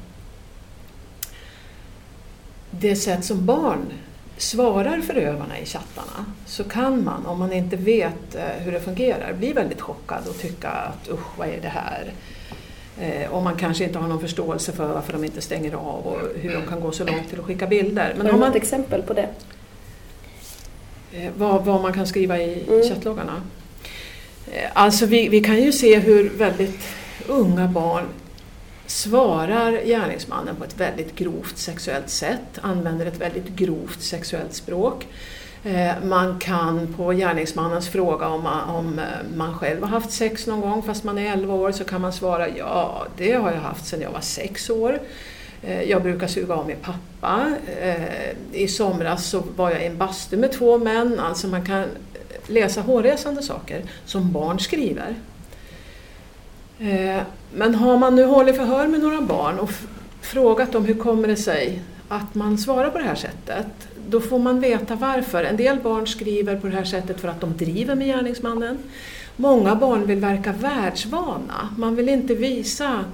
det 2.72 2.96
sätt 2.96 3.26
som 3.26 3.46
barn 3.46 3.86
svarar 4.38 5.02
förövarna 5.02 5.60
i 5.60 5.66
chattarna 5.66 6.26
så 6.46 6.64
kan 6.64 7.04
man, 7.04 7.26
om 7.26 7.40
man 7.40 7.54
inte 7.54 7.76
vet 7.76 8.36
eh, 8.36 8.42
hur 8.60 8.72
det 8.72 8.80
fungerar, 8.80 9.34
bli 9.34 9.54
väldigt 9.54 9.82
chockad 9.82 10.28
och 10.28 10.38
tycka 10.38 10.70
att 10.70 11.10
usch, 11.10 11.38
vad 11.38 11.48
är 11.48 11.62
det 11.62 11.68
här? 11.68 12.14
Eh, 13.00 13.32
och 13.32 13.44
man 13.44 13.56
kanske 13.56 13.84
inte 13.84 14.00
har 14.00 14.08
någon 14.08 14.20
förståelse 14.20 14.72
för 14.72 14.94
varför 14.94 15.14
de 15.14 15.24
inte 15.24 15.42
stänger 15.42 15.74
av 15.74 16.08
och 16.08 16.20
hur 16.36 16.54
de 16.54 16.68
kan 16.68 16.80
gå 16.80 16.92
så 16.92 17.04
långt 17.04 17.30
till 17.30 17.40
att 17.40 17.46
skicka 17.46 17.68
bilder. 17.68 18.14
Men 18.18 18.26
Har 18.26 18.38
man, 18.38 18.48
något 18.48 18.56
exempel 18.56 19.02
på 19.02 19.14
det? 19.14 19.30
Eh, 21.14 21.32
vad, 21.38 21.66
vad 21.66 21.82
man 21.82 21.94
kan 21.94 22.08
skriva 22.08 22.38
i 22.40 22.64
Mm. 22.68 22.90
chattloggarna? 22.90 23.42
Eh, 24.52 24.70
alltså 24.74 25.06
vi, 25.06 25.28
vi 25.30 25.42
kan 25.42 25.62
ju 25.64 25.72
se 25.72 26.00
hur 26.00 26.30
väldigt 26.30 26.80
unga 27.28 27.68
barn 27.68 28.04
svarar 28.86 29.72
gärningsmannen 29.86 30.56
på 30.56 30.64
ett 30.64 30.80
väldigt 30.80 31.16
grovt 31.16 31.58
sexuellt 31.58 32.10
sätt, 32.10 32.60
använder 32.62 33.06
ett 33.06 33.22
väldigt 33.22 33.48
grovt 33.48 34.02
sexuellt 34.04 34.54
språk. 34.54 35.08
Eh, 35.64 35.92
Man 36.04 36.40
kan 36.40 36.94
på 36.98 37.12
gärningsmannens 37.12 37.90
fråga 37.90 38.28
om 38.28 38.44
man, 38.44 38.70
om 38.70 39.02
man 39.36 39.58
själv 39.58 39.82
har 39.82 39.88
haft 39.90 40.12
sex 40.12 40.48
någon 40.48 40.62
gång 40.62 40.84
fast 40.84 41.04
man 41.04 41.18
är 41.18 41.34
11 41.34 41.54
år 41.54 41.72
så 41.72 41.84
kan 41.84 42.02
man 42.02 42.14
svara 42.14 42.50
ja, 42.50 43.06
det 43.18 43.32
har 43.34 43.52
jag 43.52 43.60
haft 43.60 43.88
sedan 43.88 44.02
jag 44.02 44.12
var 44.12 44.22
6 44.22 44.70
år. 44.70 45.00
Eh, 45.68 45.84
jag 45.84 46.04
brukar 46.04 46.28
suga 46.28 46.56
av 46.56 46.68
min 46.68 46.78
pappa. 46.82 47.52
Eh, 47.82 48.62
I 48.62 48.68
somras 48.68 49.26
så 49.26 49.44
var 49.56 49.72
jag 49.72 49.84
i 49.84 49.86
en 49.86 49.98
bastu 49.98 50.38
med 50.38 50.52
två 50.52 50.78
män. 50.78 51.20
Alltså 51.20 51.48
man 51.48 51.66
kan 51.66 51.86
läsa 52.48 52.82
hårresande 52.82 53.42
saker 53.42 53.82
som 54.06 54.32
barn 54.32 54.60
skriver. 54.60 55.16
Eh, 56.80 57.22
men 57.54 57.76
har 57.76 57.98
man 57.98 58.16
nu 58.16 58.26
hållit 58.26 58.56
förhör 58.56 58.88
med 58.88 59.00
några 59.00 59.22
barn 59.22 59.60
och 59.60 59.72
frågat 60.22 60.72
dem 60.72 60.86
hur 60.86 60.96
kommer 60.96 61.28
det 61.28 61.36
sig 61.36 61.82
att 62.08 62.36
man 62.36 62.58
svarar 62.58 62.90
på 62.90 62.98
det 62.98 63.04
här 63.04 63.16
sättet, 63.16 63.68
då 64.10 64.22
får 64.22 64.40
man 64.40 64.60
veta 64.60 64.96
varför. 64.96 65.44
En 65.44 65.58
del 65.58 65.80
barn 65.80 66.08
skriver 66.08 66.56
på 66.56 66.68
det 66.68 66.74
här 66.74 66.84
sättet 66.84 67.20
för 67.20 67.28
att 67.28 67.42
de 67.42 67.58
driver 67.58 67.96
med 67.96 68.08
gärningsmannen. 68.08 68.78
Många 69.36 69.76
barn 69.76 70.06
vill 70.06 70.20
verka 70.20 70.52
världsvana. 70.52 71.70
Man 71.78 71.96
vill 71.96 72.10
inte 72.10 72.36
visa 72.36 73.06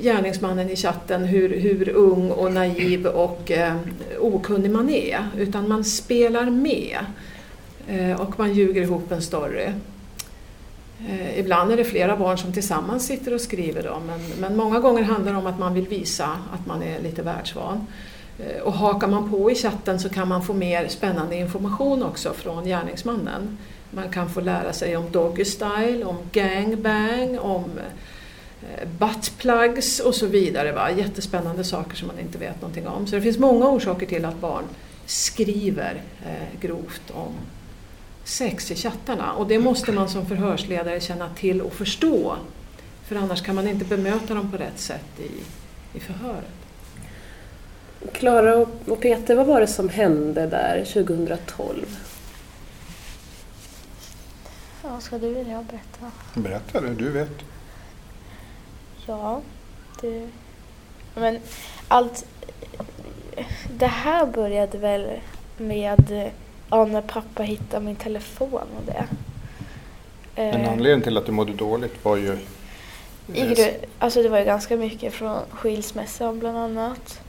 gärningsmannen 0.00 0.70
i 0.70 0.76
chatten 0.76 1.24
hur, 1.24 1.60
hur 1.60 1.88
ung 1.88 2.30
och 2.30 2.52
naiv 2.52 3.06
och 3.06 3.50
eh, 3.50 3.76
okunnig 4.20 4.70
man 4.70 4.90
är, 4.90 5.26
utan 5.38 5.68
man 5.68 5.84
spelar 5.84 6.50
med 6.50 6.98
eh, 7.88 8.20
och 8.20 8.38
man 8.38 8.52
ljuger 8.54 8.82
ihop 8.82 9.12
en 9.12 9.22
story. 9.22 9.68
Eh, 11.08 11.38
ibland 11.38 11.72
är 11.72 11.76
det 11.76 11.84
flera 11.84 12.16
barn 12.16 12.38
som 12.38 12.52
tillsammans 12.52 13.06
sitter 13.06 13.34
och 13.34 13.40
skriver 13.40 13.82
dem, 13.82 14.02
men, 14.06 14.20
men 14.40 14.56
många 14.56 14.80
gånger 14.80 15.02
handlar 15.02 15.32
det 15.32 15.38
om 15.38 15.46
att 15.46 15.58
man 15.58 15.74
vill 15.74 15.88
visa 15.88 16.38
att 16.54 16.66
man 16.66 16.82
är 16.82 17.02
lite 17.02 17.22
världsvan. 17.22 17.86
Eh, 18.38 18.62
och 18.62 18.72
hakar 18.72 19.08
man 19.08 19.30
på 19.30 19.50
i 19.50 19.54
chatten 19.54 20.00
så 20.00 20.08
kan 20.08 20.28
man 20.28 20.42
få 20.42 20.52
mer 20.52 20.88
spännande 20.88 21.36
information 21.36 22.02
också 22.02 22.32
från 22.32 22.64
gärningsmannen. 22.64 23.58
Man 23.90 24.10
kan 24.10 24.30
få 24.30 24.40
lära 24.40 24.72
sig 24.72 24.96
om 24.96 25.10
doggy 25.10 25.44
style, 25.44 26.04
om 26.04 26.16
gangbang, 26.32 27.38
om 27.38 27.64
eh, 27.64 27.92
buttplugs 28.98 30.00
och 30.00 30.14
så 30.14 30.26
vidare. 30.26 30.72
Va? 30.72 30.90
Jättespännande 30.90 31.64
saker 31.64 31.96
som 31.96 32.08
man 32.08 32.18
inte 32.18 32.38
vet 32.38 32.60
någonting 32.60 32.86
om. 32.86 33.06
Så 33.06 33.16
det 33.16 33.22
finns 33.22 33.38
många 33.38 33.68
orsaker 33.68 34.06
till 34.06 34.24
att 34.24 34.40
barn 34.40 34.64
skriver 35.06 36.02
eh, 36.26 36.60
grovt 36.60 37.10
om 37.10 37.32
sex 38.24 38.70
i 38.70 38.74
chattarna 38.74 39.32
och 39.32 39.46
det 39.46 39.58
måste 39.58 39.92
man 39.92 40.08
som 40.08 40.26
förhörsledare 40.26 41.00
känna 41.00 41.28
till 41.28 41.60
och 41.60 41.72
förstå. 41.72 42.36
För 43.04 43.16
annars 43.16 43.42
kan 43.42 43.54
man 43.54 43.68
inte 43.68 43.84
bemöta 43.84 44.34
dem 44.34 44.50
på 44.50 44.56
rätt 44.56 44.78
sätt 44.78 45.20
i, 45.20 45.30
i 45.96 46.00
förhöret. 46.00 46.50
Klara 48.12 48.56
och 48.56 48.68
och 48.86 49.00
Peter, 49.00 49.36
vad 49.36 49.46
var 49.46 49.60
det 49.60 49.66
som 49.66 49.88
hände 49.88 50.46
där 50.46 50.84
2012? 50.84 51.98
Ja, 54.82 55.00
ska 55.00 55.18
du 55.18 55.38
eller 55.38 55.50
jag 55.50 55.64
berätta? 55.64 56.10
Berätta 56.34 56.80
du, 56.80 56.94
du 56.94 57.10
vet. 57.10 57.55
Ja, 59.06 59.40
det... 60.00 60.28
Men 61.14 61.38
allt... 61.88 62.26
Det 63.78 63.86
här 63.86 64.26
började 64.26 64.78
väl 64.78 65.10
med 65.56 66.30
ja, 66.70 66.84
när 66.84 67.02
pappa 67.02 67.42
hittade 67.42 67.84
min 67.84 67.96
telefon 67.96 68.52
och 68.52 68.84
det. 68.86 69.06
En 70.36 70.60
Eh, 70.60 70.72
anledning 70.72 71.02
till 71.02 71.16
att 71.16 71.26
du 71.26 71.32
mådde 71.32 71.52
dåligt 71.52 72.04
var 72.04 72.16
ju... 72.16 72.38
i 73.34 73.74
alltså 73.98 74.22
det 74.22 74.28
var 74.28 74.38
ju 74.38 74.44
ganska 74.44 74.76
mycket 74.76 75.12
från 75.12 75.38
skilsmässan 75.50 76.38
bland 76.38 76.58
annat. 76.58 77.20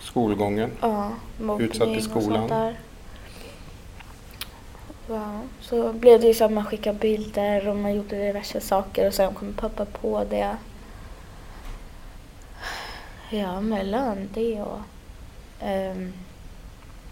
Skolgången. 0.00 0.70
Ja, 0.80 1.10
mobbning 1.40 1.68
Utsatt 1.68 1.88
i 1.88 1.98
och 1.98 2.02
skolan. 2.02 2.32
sånt 2.32 2.48
där. 2.48 2.76
Ja, 5.08 5.40
så 5.60 5.92
blev 5.92 6.20
det 6.20 6.26
ju 6.26 6.34
så 6.34 6.44
att 6.44 6.52
man 6.52 6.64
skickade 6.64 6.98
bilder 6.98 7.68
och 7.68 7.76
man 7.76 7.94
gjorde 7.94 8.26
diverse 8.26 8.60
saker 8.60 9.06
och 9.06 9.14
sen 9.14 9.34
kom 9.34 9.52
pappa 9.52 9.84
på 9.84 10.24
det. 10.30 10.56
Ja, 13.34 13.60
mellan 13.60 14.28
det 14.34 14.62
och 14.62 14.80
ehm, 15.60 16.12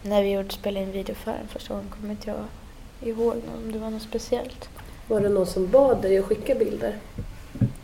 när 0.03 0.23
vi 0.23 0.31
gjorde 0.31 0.51
spela 0.51 0.81
in 0.81 0.93
videofören 0.93 1.49
första 1.49 1.75
gången 1.75 1.91
kommer 1.91 2.11
inte 2.11 2.31
jag 2.31 2.45
ihåg 3.11 3.37
om 3.55 3.73
det 3.73 3.79
var 3.79 3.91
något 3.91 4.03
speciellt. 4.03 4.69
Var 5.09 5.21
det 5.21 5.29
någon 5.29 5.47
som 5.47 5.71
bad 5.71 6.03
dig 6.03 6.19
att 6.19 6.25
skicka 6.25 6.55
bilder? 6.55 6.99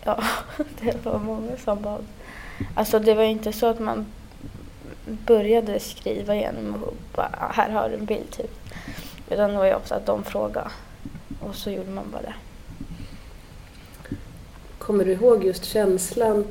Ja, 0.04 0.22
det 0.80 1.04
var 1.04 1.18
många 1.18 1.56
som 1.56 1.82
bad. 1.82 2.04
Alltså 2.74 2.98
det 2.98 3.14
var 3.14 3.22
inte 3.22 3.52
så 3.52 3.66
att 3.66 3.80
man 3.80 4.06
började 5.04 5.80
skriva 5.80 6.34
igenom 6.34 6.82
och 6.84 6.94
bara, 7.14 7.52
här 7.54 7.70
har 7.70 7.88
du 7.88 7.94
en 7.94 8.04
bild 8.04 8.30
typ. 8.30 8.58
Utan 9.30 9.50
det 9.50 9.56
var 9.56 9.66
ju 9.66 9.74
också 9.74 9.94
att 9.94 10.06
de 10.06 10.24
frågade 10.24 10.70
och 11.40 11.54
så 11.54 11.70
gjorde 11.70 11.90
man 11.90 12.10
bara 12.12 12.22
det. 12.22 12.34
Kommer 14.78 15.04
du 15.04 15.12
ihåg 15.12 15.44
just 15.44 15.64
känslan 15.64 16.44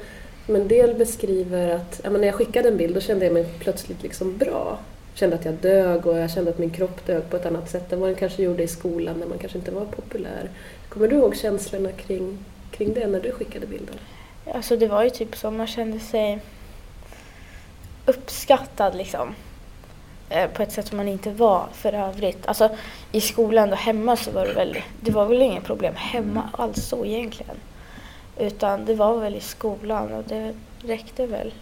men 0.47 0.61
en 0.61 0.67
del 0.67 0.95
beskriver 0.95 1.69
att 1.75 1.99
jag 2.03 2.11
menar, 2.11 2.19
när 2.19 2.27
jag 2.27 2.35
skickade 2.35 2.69
en 2.69 2.77
bild 2.77 2.95
då 2.95 3.01
kände 3.01 3.25
jag 3.25 3.33
mig 3.33 3.45
plötsligt 3.59 4.03
liksom 4.03 4.37
bra. 4.37 4.79
Jag 5.11 5.19
kände 5.19 5.35
att 5.35 5.45
jag 5.45 5.53
dög 5.53 6.05
och 6.07 6.17
jag 6.17 6.31
kände 6.31 6.51
att 6.51 6.57
min 6.57 6.69
kropp 6.69 7.05
dög 7.05 7.29
på 7.29 7.37
ett 7.37 7.45
annat 7.45 7.69
sätt 7.69 7.93
än 7.93 7.99
vad 7.99 8.09
den 8.09 8.15
kanske 8.15 8.43
gjorde 8.43 8.63
i 8.63 8.67
skolan 8.67 9.19
när 9.19 9.27
man 9.27 9.37
kanske 9.37 9.57
inte 9.57 9.71
var 9.71 9.85
populär. 9.85 10.49
Kommer 10.89 11.07
du 11.07 11.15
ihåg 11.15 11.35
känslorna 11.35 11.91
kring, 11.91 12.37
kring 12.71 12.93
det 12.93 13.07
när 13.07 13.19
du 13.19 13.31
skickade 13.31 13.67
bilden? 13.67 13.95
Alltså 14.53 14.77
det 14.77 14.87
var 14.87 15.03
ju 15.03 15.09
typ 15.09 15.37
så, 15.37 15.51
man 15.51 15.67
kände 15.67 15.99
sig 15.99 16.39
uppskattad 18.05 18.95
liksom. 18.95 19.35
Eh, 20.29 20.49
På 20.49 20.63
ett 20.63 20.71
sätt 20.71 20.87
som 20.87 20.97
man 20.97 21.07
inte 21.07 21.31
var 21.31 21.65
för 21.73 21.93
övrigt. 21.93 22.45
Alltså 22.47 22.69
i 23.11 23.21
skolan 23.21 23.71
och 23.71 23.77
hemma 23.77 24.15
så 24.15 24.31
var 24.31 24.45
det 24.45 24.53
väl, 24.53 24.77
det 25.01 25.11
var 25.11 25.25
väl 25.25 25.41
inga 25.41 25.61
problem 25.61 25.93
hemma 25.95 26.49
alls 26.53 26.85
så 26.87 27.05
egentligen. 27.05 27.55
Utan 28.37 28.85
det 28.85 28.95
var 28.95 29.19
väl 29.19 29.35
i 29.35 29.39
skolan 29.39 30.13
och 30.13 30.23
det 30.27 30.53
räckte 30.79 31.27
väl. 31.27 31.53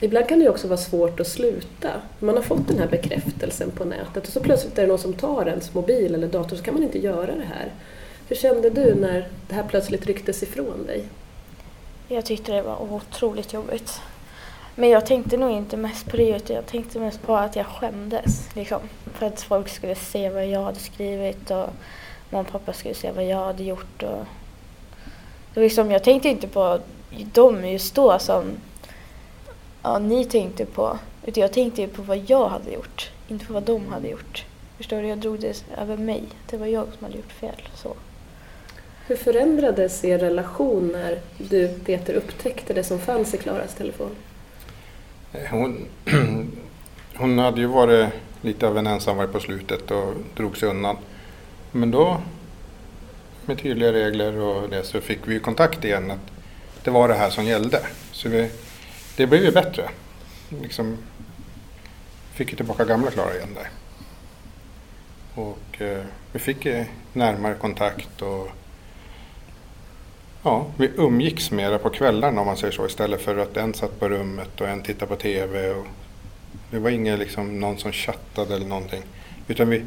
Ibland 0.00 0.28
kan 0.28 0.38
det 0.38 0.48
också 0.48 0.68
vara 0.68 0.78
svårt 0.78 1.20
att 1.20 1.26
sluta. 1.26 1.90
Man 2.18 2.36
har 2.36 2.42
fått 2.42 2.68
den 2.68 2.78
här 2.78 2.88
bekräftelsen 2.88 3.70
på 3.70 3.84
nätet 3.84 4.26
och 4.26 4.32
så 4.32 4.40
plötsligt 4.40 4.78
är 4.78 4.82
det 4.82 4.88
någon 4.88 4.98
som 4.98 5.12
tar 5.12 5.48
ens 5.48 5.74
mobil 5.74 6.14
eller 6.14 6.28
dator 6.28 6.56
så 6.56 6.62
kan 6.62 6.74
man 6.74 6.82
inte 6.82 6.98
göra 6.98 7.34
det 7.34 7.44
här. 7.54 7.72
Hur 8.28 8.36
kände 8.36 8.70
du 8.70 8.94
när 8.94 9.28
det 9.48 9.54
här 9.54 9.64
plötsligt 9.68 10.06
rycktes 10.06 10.42
ifrån 10.42 10.86
dig? 10.86 11.04
Jag 12.08 12.24
tyckte 12.24 12.52
det 12.52 12.62
var 12.62 12.92
otroligt 12.92 13.52
jobbigt. 13.52 14.00
Men 14.74 14.88
jag 14.88 15.06
tänkte 15.06 15.36
nog 15.36 15.50
inte 15.50 15.76
mest 15.76 16.06
på 16.10 16.16
det 16.16 16.36
utan 16.36 16.56
jag 16.56 16.66
tänkte 16.66 16.98
mest 16.98 17.22
på 17.22 17.36
att 17.36 17.56
jag 17.56 17.66
skämdes. 17.66 18.48
Liksom. 18.54 18.80
För 19.14 19.26
att 19.26 19.42
folk 19.42 19.68
skulle 19.68 19.94
se 19.94 20.30
vad 20.30 20.46
jag 20.46 20.62
hade 20.62 20.78
skrivit 20.78 21.50
och 21.50 21.68
mamma 22.30 22.40
och 22.40 22.52
pappa 22.52 22.72
skulle 22.72 22.94
se 22.94 23.10
vad 23.12 23.26
jag 23.26 23.44
hade 23.44 23.64
gjort. 23.64 24.02
Och... 24.02 24.24
Det 25.54 25.60
var 25.60 25.62
liksom, 25.62 25.90
jag 25.90 26.04
tänkte 26.04 26.28
inte 26.28 26.48
på 26.48 26.80
dem 27.32 27.68
just 27.68 27.94
då 27.94 28.18
som 28.18 28.44
ja, 29.82 29.98
ni 29.98 30.24
tänkte 30.24 30.66
på. 30.66 30.98
Utan 31.26 31.40
jag 31.40 31.52
tänkte 31.52 31.82
ju 31.82 31.88
på 31.88 32.02
vad 32.02 32.22
jag 32.26 32.48
hade 32.48 32.70
gjort, 32.70 33.10
inte 33.28 33.46
på 33.46 33.52
vad 33.52 33.62
de 33.62 33.92
hade 33.92 34.08
gjort. 34.08 34.44
Förstår 34.76 35.02
du? 35.02 35.08
Jag 35.08 35.18
drog 35.18 35.40
det 35.40 35.64
över 35.78 35.96
mig. 35.96 36.22
Det 36.50 36.56
var 36.56 36.66
jag 36.66 36.86
som 36.98 37.04
hade 37.04 37.16
gjort 37.16 37.32
fel. 37.32 37.68
Så. 37.74 37.96
Hur 39.06 39.16
förändrades 39.16 40.04
er 40.04 40.18
relation 40.18 40.88
när 40.92 41.18
du, 41.38 41.68
Peter, 41.68 42.14
upptäckte 42.14 42.74
det 42.74 42.84
som 42.84 42.98
fanns 42.98 43.34
i 43.34 43.38
Klaras 43.38 43.74
telefon? 43.74 44.10
Hon, 45.50 45.86
hon 47.16 47.38
hade 47.38 47.60
ju 47.60 47.66
varit 47.66 48.08
lite 48.40 48.68
av 48.68 48.78
en 48.78 48.86
ensamvarg 48.86 49.28
på 49.28 49.40
slutet 49.40 49.90
och 49.90 50.14
drog 50.36 50.56
sig 50.56 50.68
undan. 50.68 50.96
Men 51.76 51.90
då, 51.90 52.20
med 53.46 53.58
tydliga 53.58 53.92
regler 53.92 54.38
och 54.38 54.68
det, 54.70 54.82
så 54.82 55.00
fick 55.00 55.18
vi 55.24 55.40
kontakt 55.40 55.84
igen. 55.84 56.10
att 56.10 56.18
Det 56.84 56.90
var 56.90 57.08
det 57.08 57.14
här 57.14 57.30
som 57.30 57.44
gällde. 57.44 57.80
Så 58.12 58.28
vi, 58.28 58.50
det 59.16 59.26
blev 59.26 59.44
ju 59.44 59.52
bättre. 59.52 59.88
Liksom, 60.62 60.98
fick 62.34 62.50
ju 62.50 62.56
tillbaka 62.56 62.84
gamla 62.84 63.10
Klara 63.10 63.34
igen 63.34 63.54
där. 63.54 63.68
Och 65.34 65.82
eh, 65.82 66.04
vi 66.32 66.38
fick 66.38 66.66
närmare 67.12 67.54
kontakt 67.54 68.22
och 68.22 68.50
Ja, 70.42 70.66
vi 70.76 70.90
umgicks 70.96 71.50
mera 71.50 71.78
på 71.78 71.90
kvällarna 71.90 72.40
om 72.40 72.46
man 72.46 72.56
säger 72.56 72.72
så 72.72 72.86
istället 72.86 73.20
för 73.20 73.36
att 73.36 73.56
en 73.56 73.74
satt 73.74 74.00
på 74.00 74.08
rummet 74.08 74.60
och 74.60 74.68
en 74.68 74.82
tittade 74.82 75.06
på 75.06 75.16
TV. 75.16 75.70
Och 75.70 75.86
det 76.70 76.78
var 76.78 76.90
ingen 76.90 77.18
liksom, 77.18 77.60
någon 77.60 77.78
som 77.78 77.92
chattade 77.92 78.54
eller 78.54 78.66
någonting. 78.66 79.02
Utan 79.48 79.68
vi, 79.68 79.84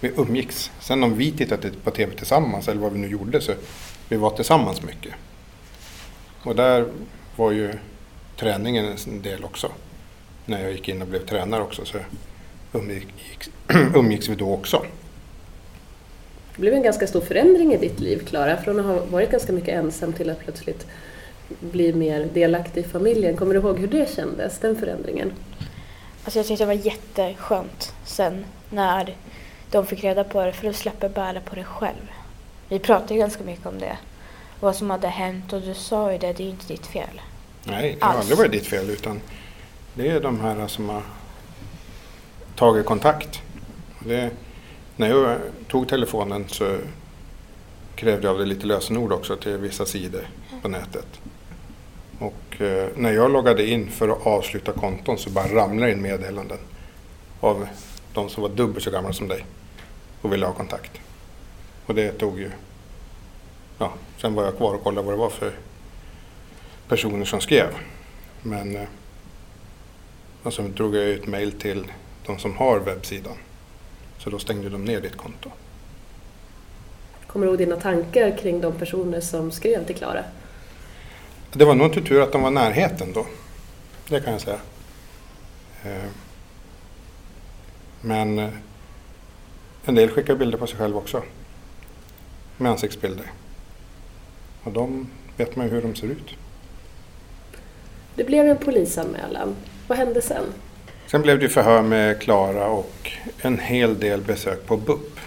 vi 0.00 0.12
umgicks. 0.16 0.70
Sen 0.80 1.02
om 1.02 1.16
vi 1.16 1.32
tittade 1.32 1.70
på 1.84 1.90
TV 1.90 2.14
tillsammans 2.16 2.68
eller 2.68 2.80
vad 2.80 2.92
vi 2.92 2.98
nu 2.98 3.08
gjorde 3.08 3.40
så 3.40 3.52
vi 4.08 4.16
var 4.16 4.30
tillsammans 4.30 4.82
mycket. 4.82 5.14
Och 6.42 6.56
där 6.56 6.86
var 7.36 7.50
ju 7.50 7.72
träningen 8.36 8.96
en 9.06 9.22
del 9.22 9.44
också. 9.44 9.72
När 10.46 10.62
jag 10.62 10.72
gick 10.72 10.88
in 10.88 11.02
och 11.02 11.08
blev 11.08 11.26
tränare 11.26 11.62
också 11.62 11.84
så 11.84 11.98
umgicks, 12.72 13.50
umgicks 13.94 14.28
vi 14.28 14.34
då 14.34 14.52
också. 14.52 14.84
Det 16.54 16.60
blev 16.60 16.74
en 16.74 16.82
ganska 16.82 17.06
stor 17.06 17.20
förändring 17.20 17.74
i 17.74 17.76
ditt 17.76 18.00
liv, 18.00 18.26
Klara, 18.26 18.56
från 18.56 18.80
att 18.80 18.86
ha 18.86 19.04
varit 19.10 19.30
ganska 19.30 19.52
mycket 19.52 19.74
ensam 19.74 20.12
till 20.12 20.30
att 20.30 20.38
plötsligt 20.38 20.86
bli 21.60 21.92
mer 21.92 22.28
delaktig 22.34 22.80
i 22.80 22.84
familjen. 22.84 23.36
Kommer 23.36 23.54
du 23.54 23.60
ihåg 23.60 23.78
hur 23.78 23.88
det 23.88 24.14
kändes, 24.14 24.58
den 24.58 24.76
förändringen? 24.76 25.32
Alltså 26.24 26.38
jag 26.38 26.46
tyckte 26.46 26.64
det 26.64 26.76
var 26.76 26.86
jätteskönt 26.86 27.94
sen 28.04 28.44
när 28.70 29.16
de 29.70 29.86
fick 29.86 30.04
reda 30.04 30.24
på 30.24 30.44
det 30.44 30.52
för 30.52 30.66
då 30.66 30.72
släpper 30.72 31.08
bära 31.08 31.40
på 31.40 31.54
det 31.54 31.64
själv. 31.64 32.10
Vi 32.68 32.78
pratade 32.78 33.14
ju 33.14 33.20
ganska 33.20 33.44
mycket 33.44 33.66
om 33.66 33.78
det. 33.78 33.98
Vad 34.60 34.76
som 34.76 34.90
hade 34.90 35.08
hänt 35.08 35.52
och 35.52 35.60
du 35.60 35.74
sa 35.74 36.12
ju 36.12 36.18
det, 36.18 36.32
det 36.32 36.42
är 36.42 36.44
ju 36.44 36.50
inte 36.50 36.66
ditt 36.66 36.86
fel. 36.86 37.20
Nej, 37.64 37.96
det 38.00 38.06
har 38.06 38.14
aldrig 38.14 38.38
varit 38.38 38.52
ditt 38.52 38.66
fel 38.66 38.90
utan 38.90 39.20
det 39.94 40.08
är 40.08 40.20
de 40.20 40.40
här 40.40 40.66
som 40.66 40.88
har 40.88 41.02
tagit 42.56 42.86
kontakt. 42.86 43.42
Det, 43.98 44.30
när 44.96 45.08
jag 45.08 45.38
tog 45.68 45.88
telefonen 45.88 46.44
så 46.48 46.78
krävde 47.94 48.26
jag 48.26 48.32
av 48.32 48.38
det 48.38 48.46
lite 48.46 48.66
lösenord 48.66 49.12
också 49.12 49.36
till 49.36 49.56
vissa 49.56 49.86
sidor 49.86 50.28
på 50.62 50.68
nätet. 50.68 51.20
Och 52.18 52.60
eh, 52.60 52.88
när 52.96 53.12
jag 53.12 53.30
loggade 53.30 53.66
in 53.66 53.90
för 53.90 54.08
att 54.08 54.26
avsluta 54.26 54.72
konton 54.72 55.18
så 55.18 55.30
bara 55.30 55.54
ramlade 55.54 55.92
in 55.92 56.02
meddelanden 56.02 56.58
av 57.40 57.68
de 58.14 58.28
som 58.28 58.42
var 58.42 58.50
dubbelt 58.50 58.84
så 58.84 58.90
gamla 58.90 59.12
som 59.12 59.28
dig 59.28 59.44
och 60.20 60.32
ville 60.32 60.46
ha 60.46 60.52
kontakt. 60.52 61.00
Och 61.86 61.94
det 61.94 62.12
tog 62.12 62.38
ju... 62.40 62.50
Ja, 63.78 63.92
sen 64.18 64.34
var 64.34 64.44
jag 64.44 64.56
kvar 64.56 64.74
och 64.74 64.82
kollade 64.82 65.06
vad 65.06 65.14
det 65.14 65.18
var 65.18 65.30
för 65.30 65.52
personer 66.88 67.24
som 67.24 67.40
skrev. 67.40 67.68
Men 68.42 68.76
eh, 68.76 68.88
och 70.42 70.52
så 70.52 70.62
drog 70.62 70.96
jag 70.96 71.04
ut 71.04 71.26
mail 71.26 71.52
till 71.52 71.86
de 72.26 72.38
som 72.38 72.56
har 72.56 72.78
webbsidan. 72.78 73.36
Så 74.18 74.30
då 74.30 74.38
stängde 74.38 74.68
de 74.68 74.84
ner 74.84 75.00
ditt 75.00 75.16
konto. 75.16 75.50
Kommer 77.26 77.46
du 77.46 77.50
ihåg 77.50 77.58
dina 77.58 77.76
tankar 77.76 78.38
kring 78.38 78.60
de 78.60 78.72
personer 78.72 79.20
som 79.20 79.50
skrev 79.50 79.86
till 79.86 79.96
Klara? 79.96 80.24
Det 81.52 81.64
var 81.64 81.74
nog 81.74 81.86
inte 81.86 82.02
tur 82.02 82.22
att 82.22 82.32
de 82.32 82.42
var 82.42 82.50
i 82.50 82.54
närheten 82.54 83.12
då. 83.12 83.26
Det 84.08 84.20
kan 84.20 84.32
jag 84.32 84.42
säga. 84.42 84.58
Eh, 85.84 86.10
Men 88.00 88.38
eh, 88.38 88.50
en 89.90 89.96
del 89.96 90.10
skickar 90.10 90.34
bilder 90.34 90.58
på 90.58 90.66
sig 90.66 90.78
själv 90.78 90.96
också. 90.96 91.22
Med 92.56 92.72
ansiktsbilder. 92.72 93.26
Och 94.62 94.72
de 94.72 95.08
vet 95.36 95.56
man 95.56 95.66
ju 95.66 95.72
hur 95.72 95.82
de 95.82 95.94
ser 95.94 96.06
ut. 96.06 96.34
Det 98.14 98.24
blev 98.24 98.46
en 98.46 98.56
polisanmälan. 98.56 99.56
Vad 99.88 99.98
hände 99.98 100.22
sen? 100.22 100.44
Sen 101.06 101.22
blev 101.22 101.38
det 101.38 101.48
förhör 101.48 101.82
med 101.82 102.20
Klara 102.20 102.66
och 102.66 103.12
en 103.40 103.58
hel 103.58 104.00
del 104.00 104.20
besök 104.20 104.66
på 104.66 104.76
BUP. 104.76 105.18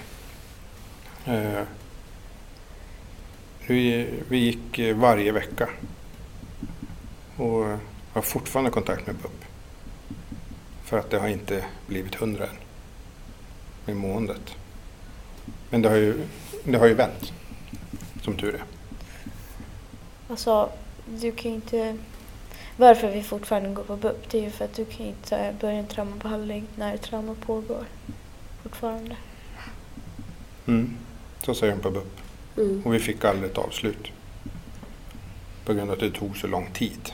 Eh, 1.26 1.62
Vi, 3.68 4.08
vi 4.30 4.38
gick 4.38 4.80
eh, 4.80 4.96
varje 4.96 5.32
vecka 5.32 5.70
och 7.38 7.66
har 8.14 8.22
fortfarande 8.22 8.72
kontakt 8.72 9.08
med 9.08 9.16
BUP. 9.16 9.46
För 10.84 10.98
att 11.00 11.10
det 11.10 11.20
har 11.20 11.28
inte 11.28 11.66
blivit 11.88 12.16
hundra 12.16 12.44
än 12.44 12.56
med 13.86 13.96
måendet. 13.96 14.56
Men 15.70 15.82
det 15.82 15.90
har 15.90 15.96
ju, 15.96 16.28
det 16.64 16.78
har 16.78 16.88
ju 16.88 16.94
vänt, 16.94 17.34
som 18.22 18.38
tur 18.38 18.56
är. 18.56 18.64
Alltså, 20.30 20.70
du 21.06 21.32
kan 21.32 21.52
ju 21.52 21.56
inte... 21.56 21.98
Varför 22.78 23.12
vi 23.12 23.24
fortfarande 23.24 23.70
går 23.70 23.84
på 23.84 23.96
BUP, 23.96 24.30
det 24.32 24.38
är 24.38 24.42
ju 24.42 24.50
för 24.50 24.66
att 24.66 24.74
du 24.74 24.86
kan 24.86 25.06
inte 25.06 25.56
börja 25.62 25.78
en 25.78 25.88
traumabehandling 25.88 26.68
när 26.76 26.98
trauma 26.98 27.36
pågår. 27.46 27.86
Fortfarande. 28.64 29.16
Mm. 30.68 30.98
Så 31.44 31.54
säger 31.54 31.76
de 31.76 31.82
på 31.82 31.92
BUP. 31.92 32.20
Mm. 32.58 32.82
Och 32.86 32.94
vi 32.94 33.00
fick 33.00 33.26
aldrig 33.26 33.52
ett 33.52 33.58
avslut. 33.58 34.12
På 35.66 35.74
grund 35.74 35.90
av 35.90 35.94
att 35.94 36.00
det 36.00 36.12
tog 36.12 36.38
så 36.38 36.48
lång 36.48 36.70
tid. 36.74 37.14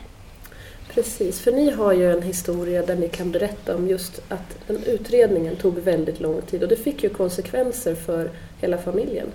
Precis, 0.94 1.42
för 1.42 1.52
ni 1.52 1.72
har 1.72 1.94
ju 1.94 2.12
en 2.12 2.22
historia 2.22 2.86
där 2.86 2.96
ni 2.96 3.10
kan 3.10 3.32
berätta 3.32 3.76
om 3.76 3.88
just 3.88 4.22
att 4.30 4.58
den 4.68 4.84
utredningen 4.84 5.56
tog 5.56 5.80
väldigt 5.80 6.20
lång 6.20 6.42
tid 6.42 6.64
och 6.64 6.70
det 6.70 6.76
fick 6.76 7.04
ju 7.04 7.10
konsekvenser 7.10 7.96
för 7.96 8.32
hela 8.62 8.78
familjen. 8.78 9.28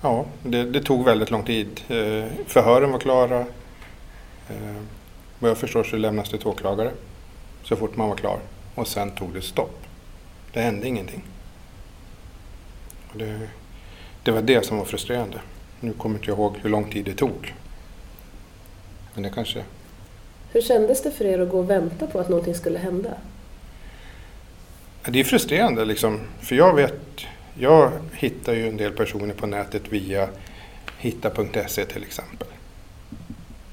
Ja, 0.00 0.26
det, 0.42 0.64
det 0.64 0.82
tog 0.82 1.04
väldigt 1.04 1.30
lång 1.30 1.44
tid. 1.44 1.80
Eh, 1.88 2.24
förhören 2.46 2.92
var 2.92 2.98
klara. 2.98 3.40
Eh, 4.48 4.82
vad 5.38 5.50
jag 5.50 5.58
förstår 5.58 5.84
så 5.84 5.96
lämnas 5.96 6.30
det 6.30 6.38
till 6.38 6.46
åklagare 6.46 6.90
så 7.62 7.76
fort 7.76 7.96
man 7.96 8.08
var 8.08 8.16
klar. 8.16 8.40
Och 8.74 8.88
sen 8.88 9.10
tog 9.10 9.34
det 9.34 9.42
stopp. 9.42 9.82
Det 10.52 10.60
hände 10.60 10.88
ingenting. 10.88 11.24
Det, 13.14 13.48
det 14.22 14.30
var 14.30 14.42
det 14.42 14.66
som 14.66 14.78
var 14.78 14.84
frustrerande. 14.84 15.40
Nu 15.80 15.92
kommer 15.92 16.16
inte 16.16 16.30
jag 16.30 16.38
ihåg 16.38 16.56
hur 16.62 16.70
lång 16.70 16.90
tid 16.90 17.04
det 17.04 17.14
tog. 17.14 17.54
Men 19.14 19.22
det 19.22 19.30
kanske... 19.30 19.64
Hur 20.52 20.62
kändes 20.62 21.02
det 21.02 21.10
för 21.10 21.24
er 21.24 21.38
att 21.38 21.48
gå 21.48 21.58
och 21.58 21.70
vänta 21.70 22.06
på 22.06 22.20
att 22.20 22.28
någonting 22.28 22.54
skulle 22.54 22.78
hända? 22.78 23.10
Det 25.04 25.20
är 25.20 25.24
frustrerande 25.24 25.84
liksom. 25.84 26.20
För 26.40 26.56
jag 26.56 26.74
vet, 26.74 27.00
Jag 27.58 27.90
hittar 28.12 28.52
ju 28.54 28.68
en 28.68 28.76
del 28.76 28.92
personer 28.92 29.34
på 29.34 29.46
nätet 29.46 29.82
via 29.88 30.28
hitta.se 30.98 31.84
till 31.84 32.02
exempel. 32.02 32.48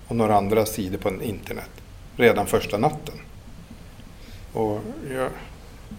Och 0.08 0.16
några 0.16 0.36
andra 0.36 0.66
sidor 0.66 0.98
på 0.98 1.10
internet. 1.24 1.70
Redan 2.18 2.48
första 2.48 2.78
natten. 2.78 3.16
Och 4.54 4.80
jag, 5.12 5.30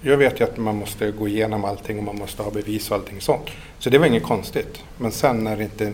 jag 0.02 0.16
vet 0.16 0.40
ju 0.40 0.44
att 0.44 0.56
man 0.56 0.76
måste 0.76 1.10
gå 1.10 1.28
igenom 1.28 1.64
allting 1.64 1.98
och 1.98 2.04
man 2.04 2.18
måste 2.18 2.42
ha 2.42 2.50
bevis 2.50 2.90
och 2.90 2.96
allting 2.96 3.20
sånt. 3.20 3.50
Så 3.78 3.90
det 3.90 3.98
var 3.98 4.06
inget 4.06 4.22
konstigt. 4.22 4.82
Men 4.98 5.12
sen 5.12 5.44
när 5.44 5.60
inte 5.60 5.92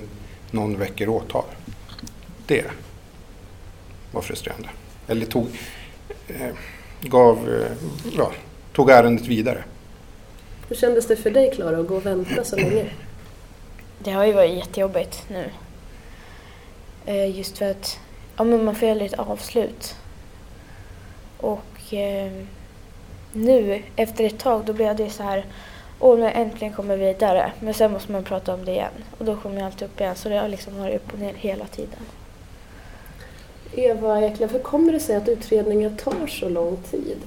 någon 0.50 0.78
väcker 0.78 1.08
åtal. 1.08 1.44
Det 2.46 2.64
var 4.12 4.22
frustrerande. 4.22 4.68
Eller 5.08 5.26
tog, 5.26 5.46
eh, 6.28 6.54
gav, 7.00 7.48
eh, 7.48 7.72
ja, 8.16 8.32
tog 8.72 8.90
ärendet 8.90 9.26
vidare. 9.26 9.64
Hur 10.68 10.76
kändes 10.76 11.06
det 11.06 11.16
för 11.16 11.30
dig 11.30 11.52
Klara 11.54 11.78
att 11.78 11.86
gå 11.86 11.96
och 11.96 12.06
vänta 12.06 12.44
så 12.44 12.56
länge? 12.56 12.84
Det 13.98 14.10
har 14.10 14.24
ju 14.24 14.32
varit 14.32 14.56
jättejobbigt 14.56 15.24
nu. 15.28 15.50
Eh, 17.06 17.36
just 17.38 17.58
för 17.58 17.70
att 17.70 17.98
ja, 18.36 18.44
men 18.44 18.64
man 18.64 18.74
får 18.74 18.90
aldrig 18.90 19.12
ett 19.12 19.18
avslut. 19.18 19.96
Och 21.36 21.94
eh, 21.94 22.32
nu 23.32 23.82
efter 23.96 24.24
ett 24.24 24.38
tag 24.38 24.64
då 24.64 24.72
blev 24.72 24.96
det 24.96 25.10
så 25.10 25.22
här 25.22 25.44
Åh, 26.00 26.18
nu 26.18 26.30
äntligen 26.30 26.74
kommer 26.74 26.96
vi 26.96 27.06
vidare. 27.06 27.52
Men 27.60 27.74
sen 27.74 27.92
måste 27.92 28.12
man 28.12 28.24
prata 28.24 28.54
om 28.54 28.64
det 28.64 28.72
igen. 28.72 28.92
Och 29.18 29.24
då 29.24 29.36
kommer 29.36 29.62
allt 29.62 29.82
upp 29.82 30.00
igen. 30.00 30.14
Så 30.16 30.28
det 30.28 30.38
har 30.38 30.48
liksom 30.48 30.78
varit 30.78 30.96
upp 30.96 31.12
och 31.12 31.18
ner 31.18 31.34
hela 31.34 31.66
tiden. 31.66 31.98
Eva 33.72 34.20
Eklöf, 34.24 34.54
hur 34.54 34.58
kommer 34.58 34.92
det 34.92 35.00
sig 35.00 35.16
att 35.16 35.28
utredningar 35.28 35.90
tar 35.90 36.26
så 36.26 36.48
lång 36.48 36.76
tid? 36.90 37.18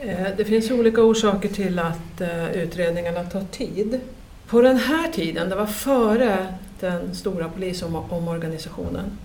Eh, 0.00 0.26
det 0.36 0.44
finns 0.44 0.70
olika 0.70 1.02
orsaker 1.02 1.48
till 1.48 1.78
att 1.78 2.20
eh, 2.20 2.50
utredningarna 2.52 3.24
tar 3.24 3.44
tid. 3.50 4.00
På 4.46 4.60
den 4.60 4.76
här 4.76 5.08
tiden, 5.08 5.48
det 5.48 5.56
var 5.56 5.66
före 5.66 6.54
den 6.80 7.14
stora 7.14 7.48
polisomorganisationen, 7.48 9.18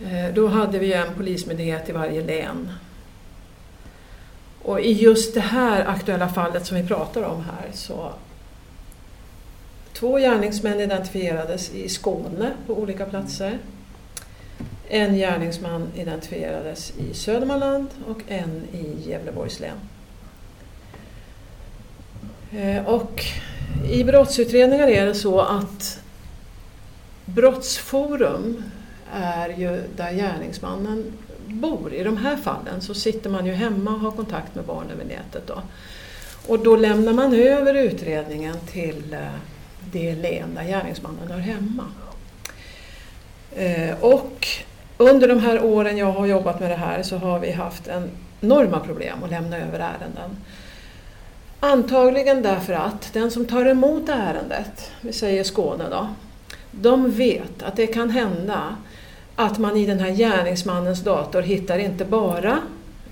eh, 0.00 0.34
då 0.34 0.46
hade 0.46 0.78
vi 0.78 0.92
en 0.92 1.14
polismyndighet 1.16 1.88
i 1.88 1.92
varje 1.92 2.22
län. 2.22 2.72
Och 4.62 4.80
i 4.80 4.92
just 4.92 5.34
det 5.34 5.40
här 5.40 5.84
aktuella 5.86 6.28
fallet 6.28 6.66
som 6.66 6.76
vi 6.76 6.86
pratar 6.86 7.22
om 7.22 7.44
här 7.44 7.70
så 7.72 8.12
Två 9.92 10.18
gärningsmän 10.18 10.80
identifierades 10.80 11.74
i 11.74 11.88
Skåne 11.88 12.50
på 12.66 12.74
olika 12.74 13.04
platser. 13.06 13.58
En 14.92 15.14
gärningsman 15.14 15.88
identifierades 15.94 16.92
i 16.98 17.14
Södermanland 17.14 17.88
och 18.08 18.18
en 18.28 18.62
i 18.72 19.10
Gävleborgs 19.10 19.60
län. 19.60 19.76
Eh, 22.52 22.86
och 22.86 23.24
i 23.90 24.04
brottsutredningar 24.04 24.88
är 24.88 25.06
det 25.06 25.14
så 25.14 25.40
att 25.40 26.00
Brottsforum 27.24 28.62
är 29.12 29.48
ju 29.48 29.82
där 29.96 30.12
gärningsmannen 30.12 31.12
bor. 31.46 31.94
I 31.94 32.02
de 32.02 32.16
här 32.16 32.36
fallen 32.36 32.80
så 32.80 32.94
sitter 32.94 33.30
man 33.30 33.46
ju 33.46 33.52
hemma 33.52 33.90
och 33.90 34.00
har 34.00 34.10
kontakt 34.10 34.54
med 34.54 34.64
barnen 34.64 34.98
vid 34.98 35.06
nätet. 35.06 35.46
Då. 35.46 35.62
Och 36.46 36.58
då 36.58 36.76
lämnar 36.76 37.12
man 37.12 37.34
över 37.34 37.74
utredningen 37.74 38.56
till 38.72 39.12
eh, 39.12 39.20
det 39.92 40.14
län 40.14 40.54
där 40.54 40.64
gärningsmannen 40.64 41.30
hör 41.30 41.38
hemma. 41.38 41.84
Eh, 43.56 44.00
och 44.00 44.46
under 45.00 45.28
de 45.28 45.38
här 45.38 45.64
åren 45.64 45.96
jag 45.96 46.12
har 46.12 46.26
jobbat 46.26 46.60
med 46.60 46.70
det 46.70 46.76
här 46.76 47.02
så 47.02 47.16
har 47.16 47.38
vi 47.38 47.52
haft 47.52 47.88
enorma 48.40 48.80
problem 48.80 49.24
att 49.24 49.30
lämna 49.30 49.56
över 49.56 49.78
ärenden. 49.78 50.36
Antagligen 51.60 52.42
därför 52.42 52.72
att 52.72 53.12
den 53.12 53.30
som 53.30 53.46
tar 53.46 53.66
emot 53.66 54.08
ärendet, 54.08 54.90
vi 55.00 55.12
säger 55.12 55.44
Skåne 55.44 55.84
då, 55.90 56.08
de 56.70 57.10
vet 57.10 57.62
att 57.62 57.76
det 57.76 57.86
kan 57.86 58.10
hända 58.10 58.76
att 59.36 59.58
man 59.58 59.76
i 59.76 59.86
den 59.86 59.98
här 59.98 60.10
gärningsmannens 60.10 61.00
dator 61.00 61.42
hittar 61.42 61.78
inte 61.78 62.04
bara 62.04 62.58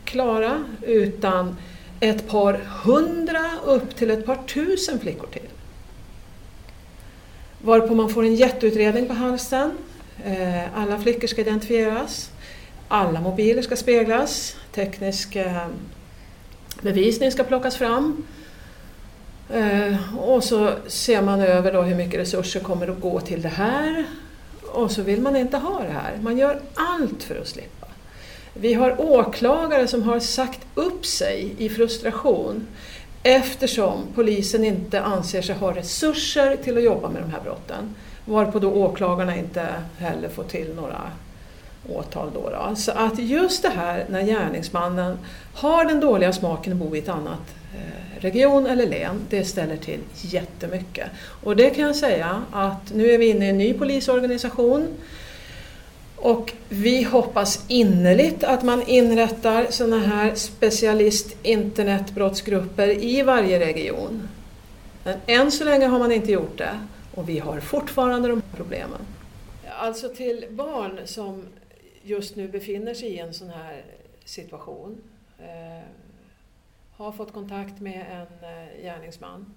Klara 0.05 0.65
utan 0.83 1.57
ett 2.01 2.29
par 2.29 2.53
hundra 2.85 3.51
upp 3.65 3.97
till 3.97 4.11
ett 4.11 4.27
par 4.27 4.37
tusen 4.37 4.99
flickor 4.99 5.27
till. 5.27 5.49
Varpå 7.63 7.95
man 7.95 8.09
får 8.09 8.25
en 8.25 8.35
jätteutredning 8.35 9.07
på 9.07 9.15
halsen. 9.15 9.71
Eh, 10.25 10.79
alla 10.79 10.99
flickor 10.99 11.27
ska 11.27 11.41
identifieras. 11.41 12.31
Alla 12.89 13.21
mobiler 13.21 13.63
ska 13.63 13.77
speglas. 13.77 14.57
Teknisk 14.73 15.37
bevisning 16.83 17.33
ska 17.33 17.45
plockas 17.45 17.77
fram. 17.77 18.25
Eh, 19.53 20.19
och 20.19 20.45
så 20.45 20.73
ser 20.87 21.23
man 21.23 21.41
över 21.41 21.73
då 21.73 21.83
hur 21.83 21.95
mycket 21.95 22.21
resurser 22.21 22.61
kommer 22.61 22.89
att 22.89 23.01
gå 23.01 23.21
till 23.21 23.43
det 23.43 23.49
här. 23.49 24.05
Och 24.63 24.91
så 24.91 25.03
vill 25.03 25.21
man 25.21 25.37
inte 25.37 25.57
ha 25.57 25.83
det 25.83 25.93
här. 25.93 26.19
Man 26.21 26.39
gör 26.39 26.61
allt 26.75 27.23
för 27.23 27.41
att 27.41 27.49
slippa. 27.49 27.87
Vi 28.55 28.75
har 28.75 29.01
åklagare 29.01 29.87
som 29.87 30.03
har 30.03 30.21
sagt 30.21 30.61
upp 30.75 31.07
sig 31.07 31.55
i 31.59 31.69
frustration 31.69 32.67
eftersom 33.23 34.03
polisen 34.15 34.65
inte 34.65 35.01
anser 35.01 35.43
sig 35.43 35.55
ha 35.55 35.77
resurser 35.77 36.57
till 36.57 36.77
att 36.77 36.85
jobba 36.85 37.09
med 37.09 37.23
de 37.23 37.31
här 37.31 37.41
brotten. 37.41 37.95
Varpå 38.29 38.59
då 38.59 38.71
åklagarna 38.71 39.37
inte 39.37 39.67
heller 39.99 40.29
får 40.29 40.45
till 40.45 40.75
några 40.75 41.11
åtal. 41.89 42.31
Då, 42.35 42.51
då. 42.51 42.77
Så 42.77 42.93
att 42.93 43.19
just 43.19 43.63
det 43.63 43.69
här 43.69 44.05
när 44.09 44.23
gärningsmannen 44.23 45.19
har 45.55 45.85
den 45.85 46.01
dåliga 46.01 46.33
smaken 46.33 46.73
att 46.73 46.79
bo 46.79 46.97
i 46.97 46.99
ett 46.99 47.09
annat 47.09 47.55
eh, 47.75 48.21
region 48.21 48.67
eller 48.67 48.87
län, 48.87 49.21
det 49.31 49.45
ställer 49.45 49.77
till 49.77 50.01
jättemycket. 50.15 51.11
Och 51.43 51.57
det 51.57 51.71
kan 51.71 51.85
jag 51.85 51.97
säga 51.97 52.43
att 52.53 52.95
nu 52.95 53.11
är 53.11 53.19
vi 53.19 53.29
inne 53.29 53.47
i 53.47 53.49
en 53.49 53.59
ny 53.59 53.75
polisorganisation 53.75 54.87
och 56.17 56.53
vi 56.69 57.03
hoppas 57.03 57.65
innerligt 57.69 58.45
att 58.45 58.63
man 58.63 58.83
inrättar 58.83 59.67
sådana 59.71 59.99
här 59.99 60.35
specialist 60.35 61.37
internetbrottsgrupper 61.43 63.05
i 63.05 63.23
varje 63.23 63.61
region. 63.61 64.29
Men 65.05 65.17
än 65.27 65.53
så 65.53 65.65
länge 65.65 65.87
har 65.87 65.99
man 65.99 66.13
inte 66.13 66.33
gjort 66.33 66.59
det 66.59 66.79
och 67.19 67.29
vi 67.29 67.39
har 67.39 67.61
fortfarande 67.61 68.29
de 68.29 68.43
här 68.43 68.57
problemen. 68.57 69.01
Alltså 69.79 70.09
till 70.09 70.47
barn 70.51 71.01
som 71.05 71.43
just 72.03 72.37
nu 72.37 72.49
befinner 72.49 72.95
sig 72.95 73.09
i 73.09 73.19
en 73.19 73.35
sån 73.35 73.51
här 73.51 73.85
situation, 74.25 75.01
eh, 75.39 75.89
har 76.93 77.13
fått 77.13 77.33
kontakt 77.33 77.81
med 77.81 78.07
en 78.11 78.51
eh, 78.51 78.83
gärningsman, 78.83 79.55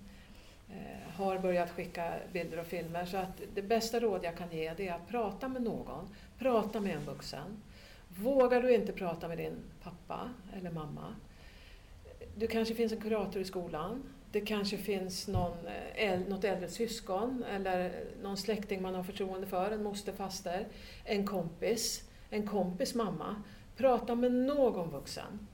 eh, 0.69 1.13
har 1.15 1.39
börjat 1.39 1.71
skicka 1.71 2.13
bilder 2.33 2.59
och 2.59 2.65
filmer. 2.65 3.05
Så 3.05 3.17
att 3.17 3.41
det 3.55 3.61
bästa 3.61 3.99
råd 3.99 4.19
jag 4.23 4.37
kan 4.37 4.51
ge 4.51 4.73
det 4.77 4.87
är 4.87 4.93
att 4.93 5.07
prata 5.07 5.47
med 5.47 5.61
någon 5.61 6.09
Prata 6.39 6.79
med 6.79 6.95
en 6.95 7.05
vuxen. 7.05 7.61
Vågar 8.07 8.61
du 8.61 8.75
inte 8.75 8.93
prata 8.93 9.27
med 9.27 9.37
din 9.37 9.55
pappa 9.83 10.29
eller 10.57 10.71
mamma, 10.71 11.15
Du 12.35 12.47
kanske 12.47 12.75
finns 12.75 12.91
en 12.91 13.01
kurator 13.01 13.41
i 13.41 13.45
skolan, 13.45 14.03
det 14.31 14.41
kanske 14.41 14.77
finns 14.77 15.27
någon, 15.27 15.57
eh, 15.95 16.19
något 16.19 16.43
äldre 16.43 16.69
syskon 16.69 17.43
eller 17.43 18.05
någon 18.21 18.37
släkting 18.37 18.81
man 18.81 18.95
har 18.95 19.03
förtroende 19.03 19.47
för, 19.47 19.71
en 19.71 19.83
moster, 19.83 20.13
faster, 20.13 20.67
en 21.03 21.27
kompis, 21.27 22.09
en 22.29 22.47
kompis 22.47 22.95
mamma. 22.95 23.43
Prata 23.75 24.15
med 24.15 24.31
någon 24.31 24.89
vuxen 24.89 25.47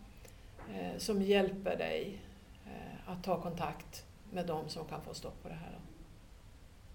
eh, 0.73 0.97
som 0.97 1.21
hjälper 1.21 1.77
dig 1.77 2.21
eh, 2.65 3.11
att 3.11 3.23
ta 3.23 3.41
kontakt 3.41 4.05
med 4.31 4.45
dem 4.45 4.69
som 4.69 4.85
kan 4.85 5.01
få 5.01 5.13
stopp 5.13 5.43
på 5.43 5.49
det 5.49 5.55
här. 5.55 5.79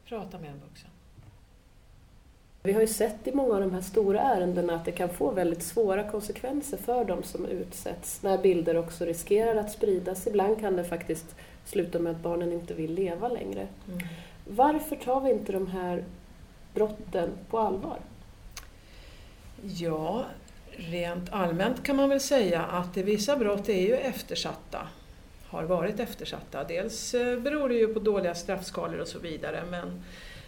Prata 0.05 0.39
med 0.39 0.51
en 0.51 0.61
vuxen. 0.61 0.91
Vi 2.63 2.73
har 2.73 2.81
ju 2.81 2.87
sett 2.87 3.27
i 3.27 3.33
många 3.33 3.55
av 3.55 3.61
de 3.61 3.75
här 3.75 3.81
stora 3.81 4.21
ärendena 4.21 4.75
att 4.75 4.85
det 4.85 4.93
kan 4.93 5.09
få 5.09 5.31
väldigt 5.31 5.63
svåra 5.63 6.11
konsekvenser 6.11 6.77
för 6.77 7.05
de 7.05 7.23
som 7.23 7.47
utsätts 7.47 8.23
när 8.23 8.39
bilder 8.39 8.77
också 8.77 9.05
riskerar 9.05 9.57
att 9.57 9.73
spridas. 9.73 10.27
Ibland 10.27 10.61
kan 10.61 10.77
det 10.77 10.85
faktiskt 10.85 11.35
sluta 11.65 11.99
med 11.99 12.13
att 12.13 12.23
barnen 12.23 12.53
inte 12.53 12.75
vill 12.75 12.95
leva 12.95 13.29
längre. 13.29 13.67
Mm. 13.89 14.01
Varför 14.47 14.97
tar 14.97 15.21
vi 15.21 15.31
inte 15.31 15.53
de 15.53 15.67
här 15.67 16.05
brotten 16.75 17.31
på 17.51 17.59
allvar? 17.59 17.99
Ja, 19.63 20.25
rent 20.71 21.33
allmänt 21.33 21.83
kan 21.83 21.97
man 21.97 22.09
väl 22.09 22.21
säga 22.21 22.63
att 22.63 22.97
vissa 22.97 23.37
brott 23.37 23.69
är 23.69 23.81
ju 23.81 23.95
eftersatta 23.95 24.89
har 25.53 25.63
varit 25.63 26.01
eftersatta. 26.01 26.65
Dels 26.65 27.15
eh, 27.15 27.39
beror 27.39 27.69
det 27.69 27.75
ju 27.75 27.95
på 27.95 28.01
dåliga 28.01 28.35
straffskalor 28.35 29.01
och 29.01 29.09
så 29.09 29.19
vidare 29.19 29.63
men 29.71 30.03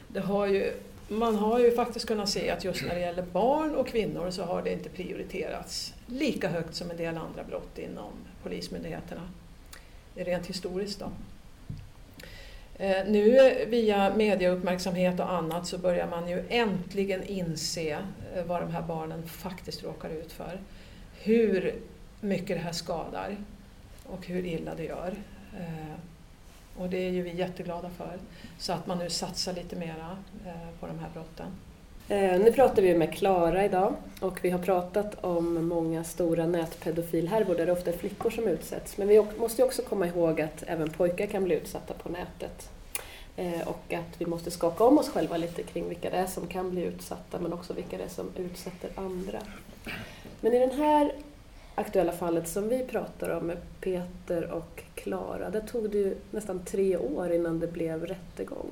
det 0.08 0.20
har 0.20 0.46
ju 0.46 0.72
man 1.08 1.36
har 1.36 1.58
ju 1.58 1.70
faktiskt 1.70 2.06
kunnat 2.06 2.28
se 2.28 2.50
att 2.50 2.64
just 2.64 2.82
när 2.82 2.94
det 2.94 3.00
gäller 3.00 3.22
barn 3.22 3.74
och 3.74 3.88
kvinnor 3.88 4.30
så 4.30 4.42
har 4.42 4.62
det 4.62 4.72
inte 4.72 4.88
prioriterats 4.88 5.94
lika 6.06 6.48
högt 6.48 6.74
som 6.74 6.90
en 6.90 6.96
del 6.96 7.16
andra 7.16 7.44
brott 7.44 7.78
inom 7.78 8.12
polismyndigheterna. 8.42 9.28
Rent 10.14 10.46
historiskt 10.46 11.00
då. 11.00 11.10
Eh, 12.78 13.06
nu 13.06 13.54
via 13.68 14.14
mediauppmärksamhet 14.16 15.20
och 15.20 15.32
annat 15.32 15.66
så 15.66 15.78
börjar 15.78 16.06
man 16.06 16.28
ju 16.28 16.44
äntligen 16.48 17.22
inse 17.22 17.98
eh, 18.34 18.44
vad 18.46 18.62
de 18.62 18.70
här 18.70 18.82
barnen 18.82 19.22
faktiskt 19.28 19.84
råkar 19.84 20.10
ut 20.10 20.32
för. 20.32 20.60
Hur 21.22 21.74
mycket 22.20 22.56
det 22.56 22.62
här 22.62 22.72
skadar 22.72 23.36
och 24.06 24.26
hur 24.26 24.44
illa 24.44 24.74
det 24.74 24.84
gör. 24.84 25.14
Eh, 25.60 25.98
och 26.78 26.88
det 26.88 27.06
är 27.06 27.10
ju 27.10 27.22
vi 27.22 27.34
jätteglada 27.34 27.90
för. 27.90 28.18
Så 28.58 28.72
att 28.72 28.86
man 28.86 28.98
nu 28.98 29.10
satsar 29.10 29.52
lite 29.52 29.76
mera 29.76 30.18
eh, 30.46 30.80
på 30.80 30.86
de 30.86 30.98
här 30.98 31.08
brotten. 31.14 31.46
Eh, 32.08 32.40
nu 32.40 32.52
pratar 32.52 32.82
vi 32.82 32.94
med 32.94 33.14
Klara 33.14 33.64
idag 33.64 33.94
och 34.20 34.38
vi 34.42 34.50
har 34.50 34.58
pratat 34.58 35.24
om 35.24 35.68
många 35.68 36.04
stora 36.04 36.46
nätpedofilhärvor 36.46 37.54
där 37.54 37.66
det 37.66 37.72
ofta 37.72 37.90
är 37.90 37.96
flickor 37.96 38.30
som 38.30 38.48
utsätts. 38.48 38.96
Men 38.96 39.08
vi 39.08 39.26
måste 39.38 39.64
också 39.64 39.82
komma 39.82 40.06
ihåg 40.06 40.40
att 40.40 40.62
även 40.66 40.90
pojkar 40.90 41.26
kan 41.26 41.44
bli 41.44 41.54
utsatta 41.54 41.94
på 41.94 42.08
nätet. 42.08 42.70
Eh, 43.36 43.68
och 43.68 43.92
att 43.92 44.20
vi 44.20 44.26
måste 44.26 44.50
skaka 44.50 44.84
om 44.84 44.98
oss 44.98 45.08
själva 45.08 45.36
lite 45.36 45.62
kring 45.62 45.88
vilka 45.88 46.10
det 46.10 46.16
är 46.16 46.26
som 46.26 46.46
kan 46.46 46.70
bli 46.70 46.82
utsatta 46.82 47.38
men 47.38 47.52
också 47.52 47.72
vilka 47.72 47.96
det 47.96 48.04
är 48.04 48.08
som 48.08 48.30
utsätter 48.36 48.90
andra. 48.94 49.38
Men 50.40 50.52
i 50.52 50.58
den 50.58 50.70
här 50.70 51.12
aktuella 51.74 52.12
fallet 52.12 52.48
som 52.48 52.68
vi 52.68 52.84
pratar 52.84 53.30
om 53.30 53.46
med 53.46 53.56
Peter 53.80 54.50
och 54.50 54.82
Klara, 54.94 55.50
där 55.50 55.60
tog 55.60 55.90
det 55.90 55.98
ju 55.98 56.16
nästan 56.30 56.64
tre 56.64 56.96
år 56.96 57.32
innan 57.32 57.60
det 57.60 57.66
blev 57.66 58.06
rättegång. 58.06 58.70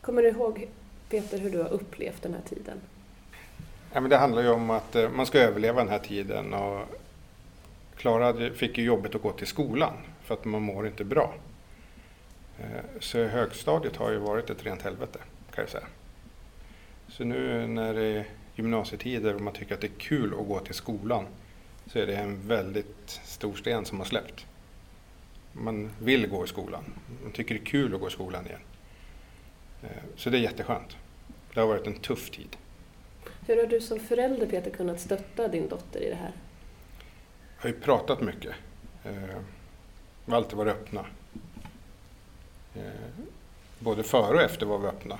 Kommer 0.00 0.22
du 0.22 0.28
ihåg 0.28 0.68
Peter 1.10 1.38
hur 1.38 1.50
du 1.50 1.62
har 1.62 1.72
upplevt 1.72 2.22
den 2.22 2.34
här 2.34 2.42
tiden? 2.48 2.80
Ja, 3.92 4.00
men 4.00 4.10
det 4.10 4.16
handlar 4.16 4.42
ju 4.42 4.48
om 4.48 4.70
att 4.70 4.96
eh, 4.96 5.10
man 5.10 5.26
ska 5.26 5.38
överleva 5.38 5.80
den 5.80 5.88
här 5.88 5.98
tiden 5.98 6.54
och 6.54 6.80
Klara 7.96 8.50
fick 8.50 8.78
ju 8.78 8.84
jobbet 8.84 9.14
att 9.14 9.22
gå 9.22 9.32
till 9.32 9.46
skolan 9.46 9.92
för 10.22 10.34
att 10.34 10.44
man 10.44 10.62
mår 10.62 10.86
inte 10.86 11.04
bra. 11.04 11.34
Eh, 12.58 13.00
så 13.00 13.24
högstadiet 13.24 13.96
har 13.96 14.10
ju 14.10 14.18
varit 14.18 14.50
ett 14.50 14.64
rent 14.64 14.82
helvete 14.82 15.18
kan 15.54 15.62
jag 15.62 15.68
säga. 15.68 15.86
Så 17.08 17.24
nu 17.24 17.66
när 17.66 17.94
det 17.94 18.04
är 18.04 18.26
gymnasietider 18.56 19.34
och 19.34 19.40
man 19.40 19.52
tycker 19.52 19.74
att 19.74 19.80
det 19.80 19.86
är 19.86 19.98
kul 19.98 20.34
att 20.40 20.48
gå 20.48 20.60
till 20.60 20.74
skolan 20.74 21.26
så 21.86 21.98
är 21.98 22.06
det 22.06 22.16
en 22.16 22.48
väldigt 22.48 23.20
stor 23.24 23.54
sten 23.54 23.84
som 23.84 23.98
har 23.98 24.06
släppt. 24.06 24.46
Man 25.52 25.90
vill 25.98 26.26
gå 26.26 26.44
i 26.44 26.48
skolan. 26.48 26.84
Man 27.22 27.32
tycker 27.32 27.54
det 27.54 27.60
är 27.60 27.64
kul 27.64 27.94
att 27.94 28.00
gå 28.00 28.08
i 28.08 28.10
skolan 28.10 28.46
igen. 28.46 28.60
Eh, 29.82 29.88
så 30.16 30.30
det 30.30 30.38
är 30.38 30.40
jätteskönt. 30.40 30.96
Det 31.54 31.60
har 31.60 31.66
varit 31.66 31.86
en 31.86 31.94
tuff 31.94 32.30
tid. 32.30 32.56
Hur 33.46 33.56
har 33.56 33.66
du 33.66 33.80
som 33.80 34.00
förälder 34.00 34.46
Peter 34.46 34.70
kunnat 34.70 35.00
stötta 35.00 35.48
din 35.48 35.68
dotter 35.68 36.00
i 36.00 36.08
det 36.08 36.16
här? 36.16 36.32
Jag 37.56 37.62
har 37.62 37.70
ju 37.70 37.80
pratat 37.80 38.20
mycket. 38.20 38.54
Vi 39.02 39.10
eh, 39.10 39.16
har 40.26 40.36
alltid 40.36 40.56
varit 40.56 40.72
öppna. 40.72 41.06
Eh, 42.74 42.82
både 43.78 44.02
före 44.02 44.36
och 44.36 44.42
efter 44.42 44.66
var 44.66 44.78
vi 44.78 44.86
öppna. 44.86 45.18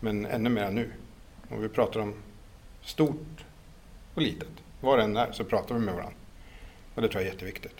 Men 0.00 0.26
ännu 0.26 0.50
mer 0.50 0.70
nu. 0.70 0.90
Och 1.52 1.64
vi 1.64 1.68
pratar 1.68 2.00
om 2.00 2.14
stort 2.82 3.44
och 4.14 4.22
litet. 4.22 4.48
Var 4.80 4.96
det 4.96 5.02
än 5.02 5.16
är 5.16 5.32
så 5.32 5.44
pratar 5.44 5.74
vi 5.74 5.80
med 5.80 5.94
varandra. 5.94 6.16
Och 6.94 7.02
det 7.02 7.08
tror 7.08 7.22
jag 7.22 7.28
är 7.28 7.32
jätteviktigt. 7.32 7.76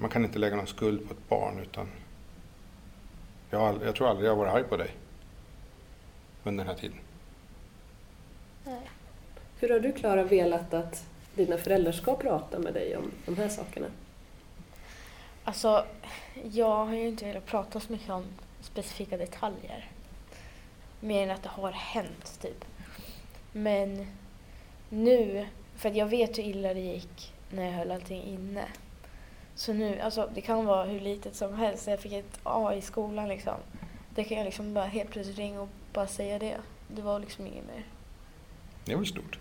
Man 0.00 0.10
kan 0.10 0.24
inte 0.24 0.38
lägga 0.38 0.56
någon 0.56 0.66
skuld 0.66 1.08
på 1.08 1.14
ett 1.14 1.28
barn 1.28 1.58
utan 1.58 1.88
jag, 3.50 3.82
jag 3.84 3.94
tror 3.94 4.08
aldrig 4.08 4.26
jag 4.26 4.36
har 4.36 4.44
varit 4.44 4.54
arg 4.54 4.64
på 4.64 4.76
dig 4.76 4.90
under 6.44 6.64
den 6.64 6.74
här 6.74 6.80
tiden. 6.80 6.98
Nej. 8.64 8.90
Hur 9.58 9.68
har 9.68 9.80
du 9.80 9.92
Klara 9.92 10.24
velat 10.24 10.74
att 10.74 11.04
dina 11.34 11.58
föräldrar 11.58 11.92
ska 11.92 12.16
prata 12.16 12.58
med 12.58 12.74
dig 12.74 12.96
om 12.96 13.10
de 13.26 13.36
här 13.36 13.48
sakerna? 13.48 13.86
Alltså, 15.44 15.84
jag 16.52 16.84
har 16.84 16.94
ju 16.94 17.08
inte 17.08 17.24
velat 17.24 17.46
prata 17.46 17.80
så 17.80 17.92
mycket 17.92 18.10
om 18.10 18.24
specifika 18.60 19.16
detaljer. 19.16 19.90
Mer 21.00 21.22
än 21.22 21.30
att 21.30 21.42
det 21.42 21.48
har 21.48 21.72
hänt, 21.72 22.38
typ. 22.42 22.64
Men 23.52 24.06
nu, 24.88 25.46
för 25.76 25.90
jag 25.90 26.06
vet 26.06 26.38
hur 26.38 26.42
illa 26.42 26.74
det 26.74 26.80
gick 26.80 27.32
när 27.50 27.64
jag 27.64 27.72
höll 27.72 27.90
allting 27.90 28.22
inne. 28.22 28.64
Så 29.54 29.72
nu, 29.72 30.00
alltså 30.00 30.30
det 30.34 30.40
kan 30.40 30.66
vara 30.66 30.84
hur 30.84 31.00
litet 31.00 31.36
som 31.36 31.54
helst. 31.54 31.86
Jag 31.86 32.00
fick 32.00 32.12
ett 32.12 32.38
A 32.42 32.74
i 32.74 32.80
skolan 32.82 33.28
liksom. 33.28 33.54
Det 34.14 34.24
kan 34.24 34.36
jag 34.36 34.44
liksom 34.44 34.74
bara 34.74 34.84
helt 34.84 35.10
plötsligt 35.10 35.38
ringa 35.38 35.60
och 35.60 35.68
bara 35.92 36.06
säga 36.06 36.38
det. 36.38 36.56
Det 36.88 37.02
var 37.02 37.20
liksom 37.20 37.46
inget 37.46 37.66
mer. 37.66 37.84
Det 38.84 38.94
var 38.94 39.04
stort. 39.04 39.38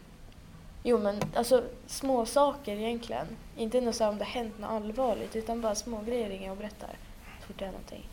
Jo 0.84 0.98
men 0.98 1.22
alltså 1.36 1.64
små 1.88 2.26
saker 2.26 2.76
egentligen. 2.78 3.28
Inte 3.58 3.82
något 3.82 3.96
så 3.96 4.08
om 4.08 4.18
det 4.18 4.26
hänt 4.26 4.60
något 4.60 4.70
allvarligt 4.70 5.36
utan 5.36 5.62
bara 5.62 5.76
små 5.76 6.02
grejer 6.02 6.30
ringer 6.30 6.52
och 6.52 6.58
berättar. 6.58 6.96
Så 7.42 7.48
fort 7.48 7.60
det 7.60 7.66
är 7.66 7.72
någonting. 7.72 8.08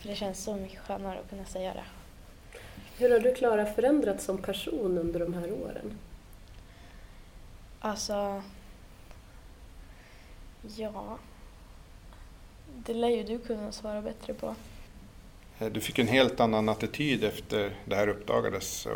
För 0.00 0.08
det 0.08 0.14
känns 0.14 0.44
så 0.44 0.56
mycket 0.56 0.78
skönare 0.80 1.18
att 1.18 1.30
kunna 1.30 1.44
säga 1.44 1.74
det. 1.74 1.84
Hur 3.02 3.10
har 3.10 3.18
du 3.18 3.34
Klara 3.34 3.66
förändrats 3.66 4.24
som 4.24 4.38
person 4.38 4.98
under 4.98 5.20
de 5.20 5.34
här 5.34 5.52
åren? 5.52 5.98
Alltså 7.80 8.42
Ja, 10.76 11.18
det 12.66 12.94
lär 12.94 13.08
ju 13.08 13.22
du 13.22 13.38
kunna 13.38 13.72
svara 13.72 14.02
bättre 14.02 14.34
på. 14.34 14.54
Eh, 15.58 15.68
du 15.72 15.80
fick 15.80 15.98
en 15.98 16.08
helt 16.08 16.40
annan 16.40 16.68
attityd 16.68 17.24
efter 17.24 17.76
det 17.84 17.96
här 17.96 18.08
uppdagades. 18.08 18.88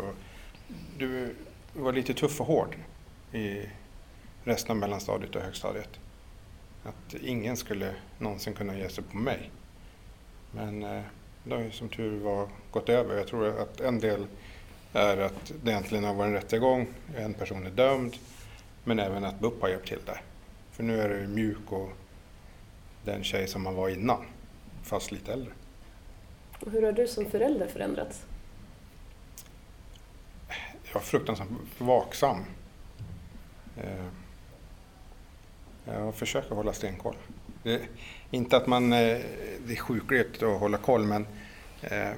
Du 0.97 1.35
var 1.73 1.93
lite 1.93 2.13
tuff 2.13 2.41
och 2.41 2.47
hård 2.47 2.75
i 3.33 3.69
resten 4.43 4.71
av 4.71 4.77
mellanstadiet 4.77 5.35
och 5.35 5.41
högstadiet. 5.41 5.99
Att 6.83 7.13
ingen 7.21 7.57
skulle 7.57 7.95
någonsin 8.19 8.53
kunna 8.53 8.77
ge 8.77 8.89
sig 8.89 9.03
på 9.03 9.17
mig. 9.17 9.51
Men 10.51 10.83
eh, 10.83 11.01
det 11.49 11.55
har 11.55 11.63
ju 11.63 11.71
som 11.71 11.89
tur 11.89 12.19
var 12.19 12.47
gått 12.71 12.89
över. 12.89 13.17
Jag 13.17 13.27
tror 13.27 13.59
att 13.59 13.79
en 13.79 13.99
del 13.99 14.27
är 14.93 15.17
att 15.17 15.53
det 15.63 15.71
äntligen 15.71 16.03
har 16.03 16.13
varit 16.13 16.27
en 16.27 16.33
rättegång, 16.33 16.87
en 17.17 17.33
person 17.33 17.65
är 17.65 17.71
dömd, 17.71 18.15
men 18.83 18.99
även 18.99 19.25
att 19.25 19.39
BUP 19.39 19.61
har 19.61 19.69
hjälpt 19.69 19.87
till 19.87 19.99
där. 20.05 20.21
För 20.71 20.83
nu 20.83 21.01
är 21.01 21.09
du 21.09 21.27
mjuk 21.27 21.71
och 21.71 21.89
den 23.03 23.23
tjej 23.23 23.47
som 23.47 23.63
man 23.63 23.75
var 23.75 23.89
innan, 23.89 24.25
fast 24.83 25.11
lite 25.11 25.33
äldre. 25.33 25.51
Och 26.59 26.71
hur 26.71 26.81
har 26.81 26.91
du 26.91 27.07
som 27.07 27.25
förälder 27.25 27.67
förändrats? 27.67 28.25
Jag 30.83 31.01
är 31.01 31.05
fruktansvärt 31.05 31.47
vaksam. 31.77 32.37
Eh, 33.77 34.05
jag 35.85 36.15
försöker 36.15 36.55
hålla 36.55 36.73
stenkoll. 36.73 37.15
Det, 37.63 37.81
inte 38.31 38.57
att 38.57 38.67
man, 38.67 38.93
eh, 38.93 39.17
det 39.67 39.73
är 39.73 39.75
sjukligt 39.75 40.43
att 40.43 40.59
hålla 40.59 40.77
koll 40.77 41.03
men 41.03 41.27
eh, 41.81 42.11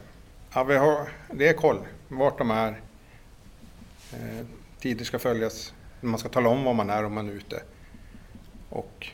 ja, 0.54 0.64
vi 0.64 0.78
har, 0.78 1.10
det 1.34 1.48
är 1.48 1.54
koll 1.54 1.80
vart 2.08 2.38
de 2.38 2.52
är. 2.52 2.82
Tider 4.80 5.06
ska 5.06 5.20
följas. 5.20 5.74
Man 6.02 6.20
ska 6.20 6.30
tala 6.30 6.50
om 6.50 6.64
var 6.64 6.74
man 6.74 6.90
är 6.90 7.06
om 7.06 7.14
man 7.14 7.30
är 7.30 7.34
ute. 7.34 7.62
Och 8.70 9.08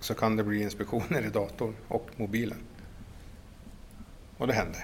så 0.00 0.14
kan 0.14 0.36
det 0.36 0.44
bli 0.44 0.62
inspektioner 0.62 1.26
i 1.26 1.28
datorn 1.28 1.74
och 1.88 2.10
mobilen. 2.16 2.58
Och 4.38 4.46
det 4.46 4.52
hände. 4.52 4.78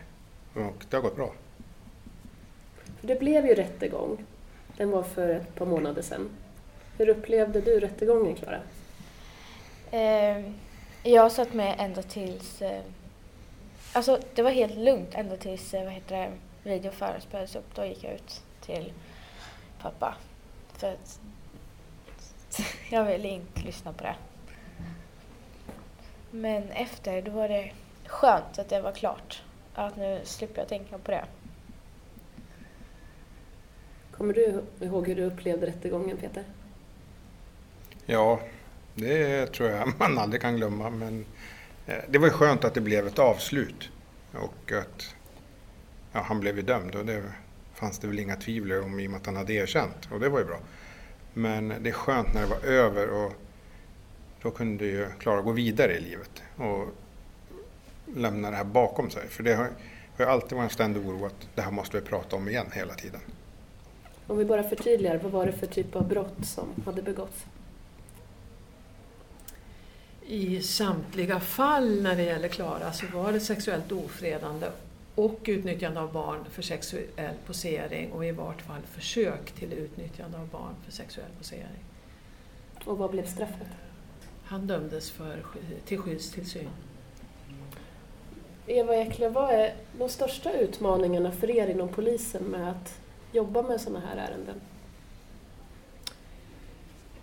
Och 0.55 0.85
det 0.91 0.97
har 0.97 1.03
gått 1.03 1.17
bra. 1.17 1.33
Det 3.01 3.21
blev 3.21 3.47
ju 3.47 3.55
rättegång. 3.55 4.25
Den 4.77 4.91
var 4.91 5.03
för 5.03 5.29
ett 5.29 5.55
par 5.55 5.67
månader 5.67 6.03
sedan. 6.03 6.29
Hur 6.99 7.09
upplevde 7.09 7.61
du 7.61 7.81
rättegången, 7.81 8.37
Klara? 8.37 8.61
Eh, 9.91 10.53
jag 11.03 11.33
satt 11.33 11.53
med 11.53 11.77
ända 11.79 12.03
tills... 12.03 12.63
Eh, 12.63 12.83
alltså, 13.93 14.21
det 14.35 14.43
var 14.43 14.51
helt 14.51 14.77
lugnt 14.77 15.15
ända 15.15 15.37
tills 15.37 15.75
eh, 15.75 15.85
vad 15.85 15.93
heter 15.93 16.17
det, 16.17 16.33
videoföraren 16.71 17.21
spelades 17.21 17.57
upp. 17.57 17.75
Då 17.75 17.85
gick 17.85 18.05
jag 18.05 18.13
ut 18.13 18.43
till 18.61 18.93
pappa. 19.83 20.15
För 20.73 20.93
att 20.93 21.21
jag 22.91 23.05
ville 23.05 23.29
inte 23.29 23.61
lyssna 23.61 23.93
på 23.93 24.05
det. 24.05 24.15
Men 26.31 26.71
efter, 26.71 27.23
då 27.23 27.31
var 27.31 27.49
det 27.49 27.73
skönt 28.07 28.59
att 28.59 28.69
det 28.69 28.81
var 28.81 28.93
klart. 28.93 29.43
Att 29.75 29.97
nu 29.97 30.21
slipper 30.25 30.61
jag 30.61 30.69
tänka 30.69 30.99
på 30.99 31.11
det. 31.11 31.25
Kommer 34.11 34.35
du 34.35 34.63
ihåg 34.81 35.09
hur 35.09 35.17
du 35.17 35.25
upplevde 35.25 35.67
rättegången, 35.67 36.17
Peter? 36.17 36.45
Ja, 38.07 38.41
det 39.01 39.47
tror 39.47 39.69
jag 39.69 39.93
man 39.99 40.19
aldrig 40.19 40.43
kan 40.43 40.57
glömma. 40.57 40.91
Men 40.91 41.25
eh, 41.87 41.97
det 42.09 42.19
var 42.19 42.29
skönt 42.29 42.65
att 42.65 42.75
det 42.75 42.81
blev 42.81 43.07
ett 43.07 43.19
avslut. 43.19 43.91
Och 44.33 44.73
att 44.73 45.15
ja, 46.13 46.21
han 46.21 46.41
blev 46.41 46.57
ju 46.57 46.63
dömd. 46.63 46.95
Och 46.95 47.07
det 47.07 47.23
fanns 47.75 47.99
det 47.99 48.07
väl 48.07 48.19
inga 48.19 48.37
tvivel 48.37 48.83
om 48.83 49.01
i 49.01 49.07
och 49.07 49.11
med 49.11 49.21
att 49.21 49.27
han 49.27 49.37
hade 49.37 49.53
erkänt. 49.53 50.09
Och 50.13 50.21
det 50.21 50.29
var 50.29 50.39
ju 50.39 50.45
bra. 50.45 50.59
Men 51.35 51.75
det 51.81 51.91
är 51.91 51.95
skönt 51.95 52.35
när 52.35 52.41
det 52.41 52.47
var 52.47 52.65
över 52.65 53.09
och 53.09 53.33
då 54.43 54.51
kunde 54.51 54.85
ju 54.85 55.07
Klara 55.19 55.43
gå 55.43 55.53
vidare 55.53 55.97
i 55.97 56.01
livet 56.01 56.43
och 56.57 56.89
lämna 58.17 58.51
det 58.51 58.57
här 58.57 58.65
bakom 58.65 59.11
sig. 59.11 59.29
För 59.29 59.43
det 59.43 59.55
har, 59.55 59.69
har 60.19 60.25
alltid 60.25 60.59
varit 60.59 60.65
en 60.65 60.75
ständig 60.75 61.07
oro 61.07 61.27
att 61.27 61.49
det 61.55 61.63
här 61.63 61.71
måste 61.71 62.01
vi 62.01 62.07
prata 62.07 62.37
om 62.37 62.49
igen 62.49 62.67
hela 62.73 62.95
tiden. 62.95 63.21
Om 64.27 64.39
vi 64.39 64.45
bara 64.45 64.63
förtydligar, 64.63 65.21
vad 65.23 65.33
var 65.33 65.47
det 65.47 65.53
för 65.53 65.67
typ 65.67 65.97
av 65.97 66.09
brott 66.09 66.47
som 66.47 66.69
hade 66.87 67.03
begåtts? 67.03 67.47
I 70.33 70.63
samtliga 70.63 71.41
fall 71.41 72.03
när 72.03 72.17
det 72.17 72.23
gäller 72.23 72.49
Klara 72.49 72.93
så 72.93 73.07
var 73.07 73.33
det 73.33 73.41
sexuellt 73.41 73.93
ofredande 73.93 74.67
och 75.15 75.41
utnyttjande 75.45 76.01
av 76.01 76.13
barn 76.13 76.45
för 76.51 76.63
sexuell 76.63 77.35
posering 77.47 78.13
och 78.13 78.27
i 78.27 78.33
vart 78.33 78.63
fall 78.63 78.83
försök 78.83 79.53
till 79.53 79.73
utnyttjande 79.73 80.39
av 80.39 80.49
barn 80.49 80.75
för 80.85 80.93
sexuell 80.93 81.31
posering. 81.39 81.85
Och 82.85 82.99
vad 82.99 83.11
blev 83.11 83.27
straffet? 83.27 83.69
han 84.51 84.67
dömdes 84.67 85.11
för, 85.11 85.45
till 85.85 85.99
skyddstillsyn. 85.99 86.69
Eva 88.67 88.97
Ekle, 88.97 89.29
vad 89.29 89.51
är 89.51 89.75
de 89.99 90.09
största 90.09 90.53
utmaningarna 90.53 91.33
för 91.33 91.51
er 91.51 91.69
inom 91.69 91.89
polisen 91.89 92.43
med 92.43 92.71
att 92.71 93.01
jobba 93.33 93.63
med 93.63 93.81
sådana 93.81 94.07
här 94.07 94.17
ärenden? 94.17 94.61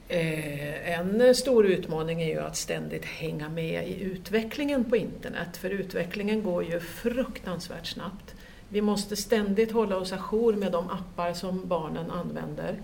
Eh, 0.09 0.99
en 0.99 1.35
stor 1.35 1.65
utmaning 1.65 2.21
är 2.21 2.27
ju 2.27 2.39
att 2.39 2.55
ständigt 2.55 3.05
hänga 3.05 3.49
med 3.49 3.87
i 3.87 4.01
utvecklingen 4.01 4.83
på 4.83 4.97
internet, 4.97 5.57
för 5.57 5.69
utvecklingen 5.69 6.43
går 6.43 6.63
ju 6.63 6.79
fruktansvärt 6.79 7.85
snabbt. 7.85 8.35
Vi 8.69 8.81
måste 8.81 9.15
ständigt 9.15 9.71
hålla 9.71 9.97
oss 9.97 10.13
ajour 10.13 10.55
med 10.55 10.71
de 10.71 10.89
appar 10.89 11.33
som 11.33 11.67
barnen 11.67 12.11
använder, 12.11 12.75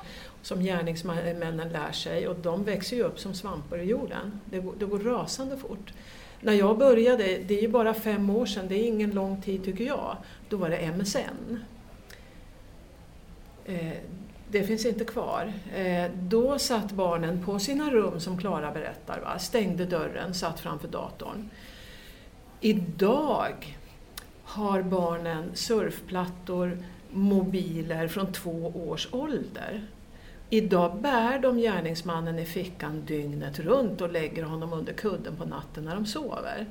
som 0.41 0.63
gärningsmännen 0.63 1.69
lär 1.69 1.91
sig 1.91 2.27
och 2.27 2.35
de 2.35 2.63
växer 2.63 2.95
ju 2.95 3.03
upp 3.03 3.19
som 3.19 3.33
svampar 3.33 3.77
i 3.77 3.83
jorden. 3.83 4.39
Det 4.45 4.59
går, 4.59 4.73
det 4.79 4.85
går 4.85 4.99
rasande 4.99 5.57
fort. 5.57 5.93
När 6.41 6.53
jag 6.53 6.77
började, 6.77 7.37
det 7.37 7.57
är 7.57 7.61
ju 7.61 7.67
bara 7.67 7.93
fem 7.93 8.29
år 8.29 8.45
sedan, 8.45 8.67
det 8.67 8.75
är 8.75 8.87
ingen 8.87 9.11
lång 9.11 9.41
tid 9.41 9.63
tycker 9.65 9.83
jag, 9.83 10.17
då 10.49 10.57
var 10.57 10.69
det 10.69 10.91
MSN. 10.97 11.59
Eh, 13.65 13.91
det 14.53 14.63
finns 14.63 14.85
inte 14.85 15.05
kvar. 15.05 15.53
Eh, 15.75 16.11
då 16.21 16.59
satt 16.59 16.91
barnen 16.91 17.43
på 17.45 17.59
sina 17.59 17.91
rum 17.91 18.19
som 18.19 18.37
Klara 18.37 18.71
berättar, 18.71 19.19
va? 19.19 19.39
stängde 19.39 19.85
dörren, 19.85 20.33
satt 20.33 20.59
framför 20.59 20.87
datorn. 20.87 21.49
Idag 22.61 23.77
har 24.43 24.81
barnen 24.81 25.51
surfplattor, 25.53 26.77
mobiler 27.11 28.07
från 28.07 28.33
två 28.33 28.73
års 28.89 29.07
ålder. 29.11 29.87
Idag 30.49 31.01
bär 31.01 31.39
de 31.39 31.57
gärningsmannen 31.57 32.39
i 32.39 32.45
fickan 32.45 33.05
dygnet 33.05 33.59
runt 33.59 34.01
och 34.01 34.11
lägger 34.11 34.43
honom 34.43 34.73
under 34.73 34.93
kudden 34.93 35.35
på 35.35 35.45
natten 35.45 35.85
när 35.85 35.95
de 35.95 36.05
sover. 36.05 36.65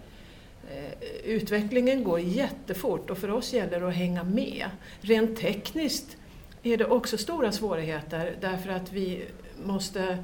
Eh, 0.71 1.09
utvecklingen 1.25 2.05
går 2.05 2.21
jättefort 2.21 3.11
och 3.11 3.19
för 3.19 3.31
oss 3.31 3.53
gäller 3.53 3.81
det 3.81 3.89
att 3.89 3.95
hänga 3.95 4.25
med. 4.25 4.67
Rent 5.01 5.37
tekniskt 5.37 6.17
är 6.63 6.77
det 6.77 6.85
också 6.85 7.19
stora 7.19 7.53
svårigheter 7.53 8.37
därför 8.41 8.71
att 8.71 8.93
vi 8.93 9.25
måste 9.65 10.19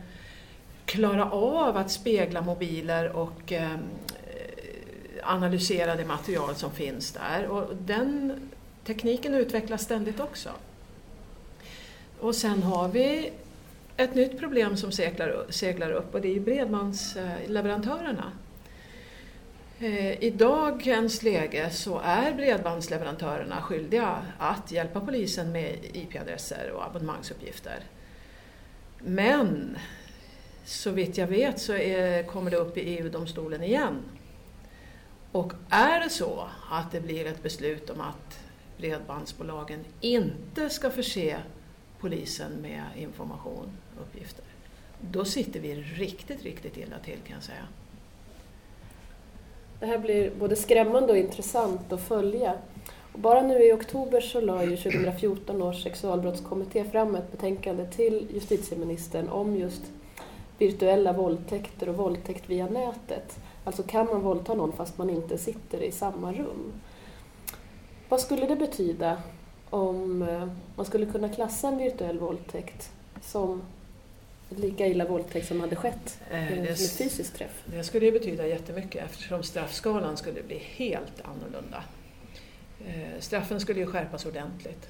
klara 0.84 1.30
av 1.30 1.76
att 1.76 1.90
spegla 1.90 2.40
mobiler 2.42 3.16
och 3.16 3.52
eh, 3.52 3.76
analysera 5.22 5.96
det 5.96 6.04
material 6.04 6.54
som 6.54 6.70
finns 6.70 7.12
där. 7.12 7.46
Och 7.46 7.76
den 7.76 8.40
tekniken 8.84 9.34
utvecklas 9.34 9.82
ständigt 9.82 10.20
också. 10.20 10.50
Och 12.20 12.34
sen 12.34 12.62
har 12.62 12.88
vi 12.88 13.32
ett 13.96 14.14
nytt 14.14 14.38
problem 14.38 14.76
som 14.76 14.92
seglar, 14.92 15.46
seglar 15.50 15.90
upp 15.90 16.14
och 16.14 16.20
det 16.20 16.36
är 16.36 16.40
bredbandsleverantörerna. 16.40 18.32
Eh, 19.80 20.24
I 20.24 20.30
dagens 20.30 21.22
läge 21.22 21.70
så 21.70 21.98
är 21.98 22.34
bredbandsleverantörerna 22.34 23.62
skyldiga 23.62 24.22
att 24.38 24.72
hjälpa 24.72 25.00
polisen 25.00 25.52
med 25.52 25.78
IP-adresser 25.92 26.70
och 26.74 26.86
abonnemangsuppgifter. 26.86 27.80
Men 28.98 29.78
så 30.64 30.90
vitt 30.90 31.18
jag 31.18 31.26
vet 31.26 31.60
så 31.60 31.72
är, 31.72 32.22
kommer 32.22 32.50
det 32.50 32.56
upp 32.56 32.76
i 32.76 32.80
EU-domstolen 32.80 33.62
igen. 33.62 34.02
Och 35.32 35.52
är 35.70 36.00
det 36.00 36.10
så 36.10 36.48
att 36.70 36.92
det 36.92 37.00
blir 37.00 37.26
ett 37.26 37.42
beslut 37.42 37.90
om 37.90 38.00
att 38.00 38.40
bredbandsbolagen 38.76 39.84
inte 40.00 40.70
ska 40.70 40.90
förse 40.90 41.36
polisen 41.98 42.52
med 42.52 42.84
information 42.96 43.76
och 43.96 44.02
uppgifter, 44.02 44.44
då 45.00 45.24
sitter 45.24 45.60
vi 45.60 45.74
riktigt, 45.74 46.42
riktigt 46.42 46.76
illa 46.76 46.98
till 46.98 47.18
kan 47.26 47.34
jag 47.34 47.42
säga. 47.42 47.66
Det 49.80 49.86
här 49.86 49.98
blir 49.98 50.30
både 50.30 50.56
skrämmande 50.56 51.12
och 51.12 51.18
intressant 51.18 51.92
att 51.92 52.00
följa. 52.00 52.54
Och 53.12 53.18
bara 53.18 53.42
nu 53.42 53.62
i 53.64 53.72
oktober 53.72 54.20
så 54.20 54.40
la 54.40 54.64
ju 54.64 54.76
2014 54.76 55.62
års 55.62 55.82
sexualbrottskommitté 55.82 56.84
fram 56.84 57.14
ett 57.14 57.30
betänkande 57.30 57.86
till 57.86 58.26
justitieministern 58.34 59.28
om 59.28 59.56
just 59.56 59.82
virtuella 60.58 61.12
våldtäkter 61.12 61.88
och 61.88 61.96
våldtäkt 61.96 62.50
via 62.50 62.66
nätet. 62.66 63.38
Alltså 63.64 63.82
kan 63.82 64.06
man 64.06 64.20
våldta 64.20 64.54
någon 64.54 64.72
fast 64.72 64.98
man 64.98 65.10
inte 65.10 65.38
sitter 65.38 65.82
i 65.82 65.92
samma 65.92 66.32
rum? 66.32 66.72
Vad 68.08 68.20
skulle 68.20 68.46
det 68.46 68.56
betyda 68.56 69.22
om 69.70 70.22
eh, 70.22 70.48
man 70.76 70.86
skulle 70.86 71.06
kunna 71.06 71.28
klassa 71.28 71.68
en 71.68 71.78
virtuell 71.78 72.18
våldtäkt 72.18 72.90
som 73.22 73.62
lika 74.48 74.86
illa 74.86 75.04
våldtäkt 75.04 75.48
som 75.48 75.60
hade 75.60 75.76
skett 75.76 76.20
eh, 76.30 76.48
som 76.48 76.58
en 76.58 76.66
fysisk 76.66 77.34
träff? 77.34 77.62
Det 77.64 77.84
skulle 77.84 78.06
ju 78.06 78.12
betyda 78.12 78.46
jättemycket 78.46 79.04
eftersom 79.04 79.42
straffskalan 79.42 80.16
skulle 80.16 80.42
bli 80.42 80.58
helt 80.58 81.20
annorlunda. 81.22 81.84
Eh, 82.86 83.20
straffen 83.20 83.60
skulle 83.60 83.80
ju 83.80 83.86
skärpas 83.86 84.26
ordentligt. 84.26 84.88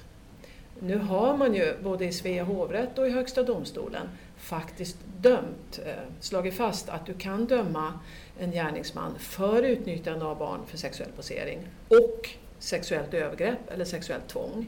Nu 0.81 0.99
har 0.99 1.37
man 1.37 1.55
ju 1.55 1.75
både 1.83 2.05
i 2.05 2.13
Svea 2.13 2.45
hovrätt 2.45 2.99
och 2.99 3.07
i 3.09 3.11
Högsta 3.11 3.43
domstolen 3.43 4.09
faktiskt 4.37 4.97
dömt, 5.21 5.81
eh, 5.87 5.93
slagit 6.21 6.55
fast 6.55 6.89
att 6.89 7.07
du 7.07 7.15
kan 7.15 7.47
döma 7.47 8.01
en 8.39 8.51
gärningsman 8.51 9.19
för 9.19 9.63
utnyttjande 9.63 10.25
av 10.25 10.39
barn 10.39 10.61
för 10.67 10.79
sexuell 10.79 11.11
posering 11.17 11.59
och 11.89 12.29
sexuellt 12.59 13.15
övergrepp 13.15 13.71
eller 13.71 13.85
sexuellt 13.85 14.29
tvång. 14.29 14.67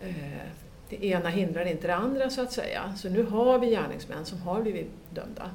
Eh, 0.00 0.48
det 0.90 1.04
ena 1.04 1.28
hindrar 1.28 1.64
inte 1.64 1.86
det 1.86 1.94
andra 1.94 2.30
så 2.30 2.42
att 2.42 2.52
säga. 2.52 2.94
Så 2.96 3.08
nu 3.08 3.22
har 3.22 3.58
vi 3.58 3.70
gärningsmän 3.70 4.24
som 4.24 4.40
har 4.40 4.62
blivit 4.62 4.90
dömda 5.10 5.50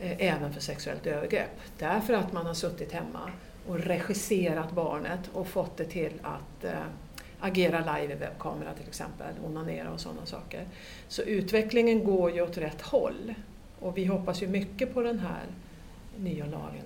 eh, 0.00 0.32
även 0.32 0.52
för 0.52 0.60
sexuellt 0.60 1.06
övergrepp. 1.06 1.60
Därför 1.78 2.14
att 2.14 2.32
man 2.32 2.46
har 2.46 2.54
suttit 2.54 2.92
hemma 2.92 3.30
och 3.68 3.78
regisserat 3.78 4.72
barnet 4.72 5.20
och 5.32 5.46
fått 5.46 5.76
det 5.76 5.84
till 5.84 6.12
att 6.22 6.64
eh, 6.64 6.72
agera 7.40 7.78
live 7.78 8.14
i 8.14 8.16
webbkamera 8.16 8.74
till 8.74 8.88
exempel, 8.88 9.34
onanera 9.46 9.90
och 9.90 10.00
sådana 10.00 10.26
saker. 10.26 10.64
Så 11.08 11.22
utvecklingen 11.22 12.04
går 12.04 12.30
ju 12.30 12.42
åt 12.42 12.58
rätt 12.58 12.82
håll 12.82 13.34
och 13.80 13.98
vi 13.98 14.04
hoppas 14.04 14.42
ju 14.42 14.48
mycket 14.48 14.94
på 14.94 15.02
den 15.02 15.18
här 15.18 15.42
nya 16.18 16.46
lagen. 16.46 16.84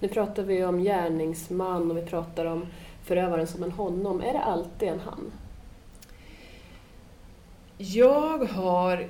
Nu 0.00 0.08
pratar 0.08 0.42
vi 0.42 0.64
om 0.64 0.82
gärningsman 0.82 1.90
och 1.90 1.96
vi 1.96 2.02
pratar 2.02 2.46
om 2.46 2.66
förövaren 3.04 3.46
som 3.46 3.62
en 3.62 3.70
honom. 3.70 4.20
Är 4.20 4.32
det 4.32 4.40
alltid 4.40 4.88
en 4.88 5.00
han? 5.00 5.32
Jag 7.84 8.38
har, 8.38 9.06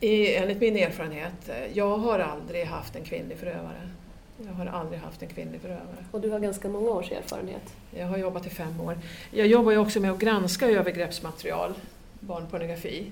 enligt 0.00 0.60
min 0.60 0.76
erfarenhet, 0.76 1.50
jag 1.72 1.98
har 1.98 2.18
aldrig 2.18 2.64
haft 2.64 2.96
en 2.96 3.04
kvinnlig 3.04 3.38
förövare. 3.38 3.88
Jag 4.46 4.52
har 4.52 4.66
aldrig 4.66 5.00
haft 5.00 5.22
en 5.22 5.28
kvinnlig 5.28 5.60
förövare. 5.60 6.04
Och 6.10 6.20
du 6.20 6.30
har 6.30 6.40
ganska 6.40 6.68
många 6.68 6.90
års 6.90 7.12
erfarenhet? 7.12 7.74
Jag 7.90 8.06
har 8.06 8.16
jobbat 8.16 8.46
i 8.46 8.50
fem 8.50 8.80
år. 8.80 8.98
Jag 9.30 9.46
jobbar 9.46 9.72
ju 9.72 9.78
också 9.78 10.00
med 10.00 10.10
att 10.10 10.18
granska 10.18 10.66
övergreppsmaterial, 10.66 11.74
barnpornografi. 12.20 13.10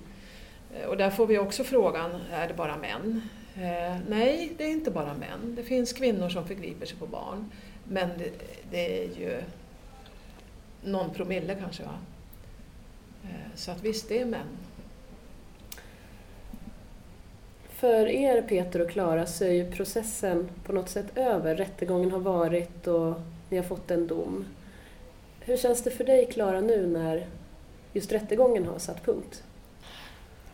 Och 0.88 0.96
där 0.96 1.10
får 1.10 1.26
vi 1.26 1.38
också 1.38 1.64
frågan, 1.64 2.10
är 2.32 2.48
det 2.48 2.54
bara 2.54 2.76
män? 2.76 3.22
Eh, 3.54 3.96
nej, 4.08 4.52
det 4.58 4.64
är 4.64 4.70
inte 4.70 4.90
bara 4.90 5.14
män. 5.14 5.54
Det 5.56 5.62
finns 5.62 5.92
kvinnor 5.92 6.28
som 6.28 6.46
förgriper 6.46 6.86
sig 6.86 6.96
på 6.96 7.06
barn. 7.06 7.50
Men 7.84 8.08
det, 8.18 8.30
det 8.70 9.02
är 9.02 9.18
ju 9.18 9.42
någon 10.82 11.10
promille 11.10 11.54
kanske. 11.54 11.82
Va? 11.82 11.94
Eh, 13.24 13.54
så 13.54 13.70
att 13.70 13.82
visst, 13.82 14.08
det 14.08 14.20
är 14.20 14.24
män. 14.24 14.58
För 17.68 18.06
er 18.06 18.42
Peter 18.42 18.80
och 18.80 18.90
Klara 18.90 19.26
så 19.26 19.44
är 19.44 19.52
ju 19.52 19.70
processen 19.70 20.50
på 20.64 20.72
något 20.72 20.88
sätt 20.88 21.06
över. 21.18 21.56
Rättegången 21.56 22.10
har 22.10 22.18
varit 22.18 22.86
och 22.86 23.14
ni 23.48 23.56
har 23.56 23.64
fått 23.64 23.90
en 23.90 24.06
dom. 24.06 24.46
Hur 25.40 25.56
känns 25.56 25.82
det 25.82 25.90
för 25.90 26.04
dig 26.04 26.26
Klara 26.26 26.60
nu 26.60 26.86
när 26.86 27.26
just 27.92 28.12
rättegången 28.12 28.66
har 28.66 28.78
satt 28.78 29.04
punkt? 29.04 29.42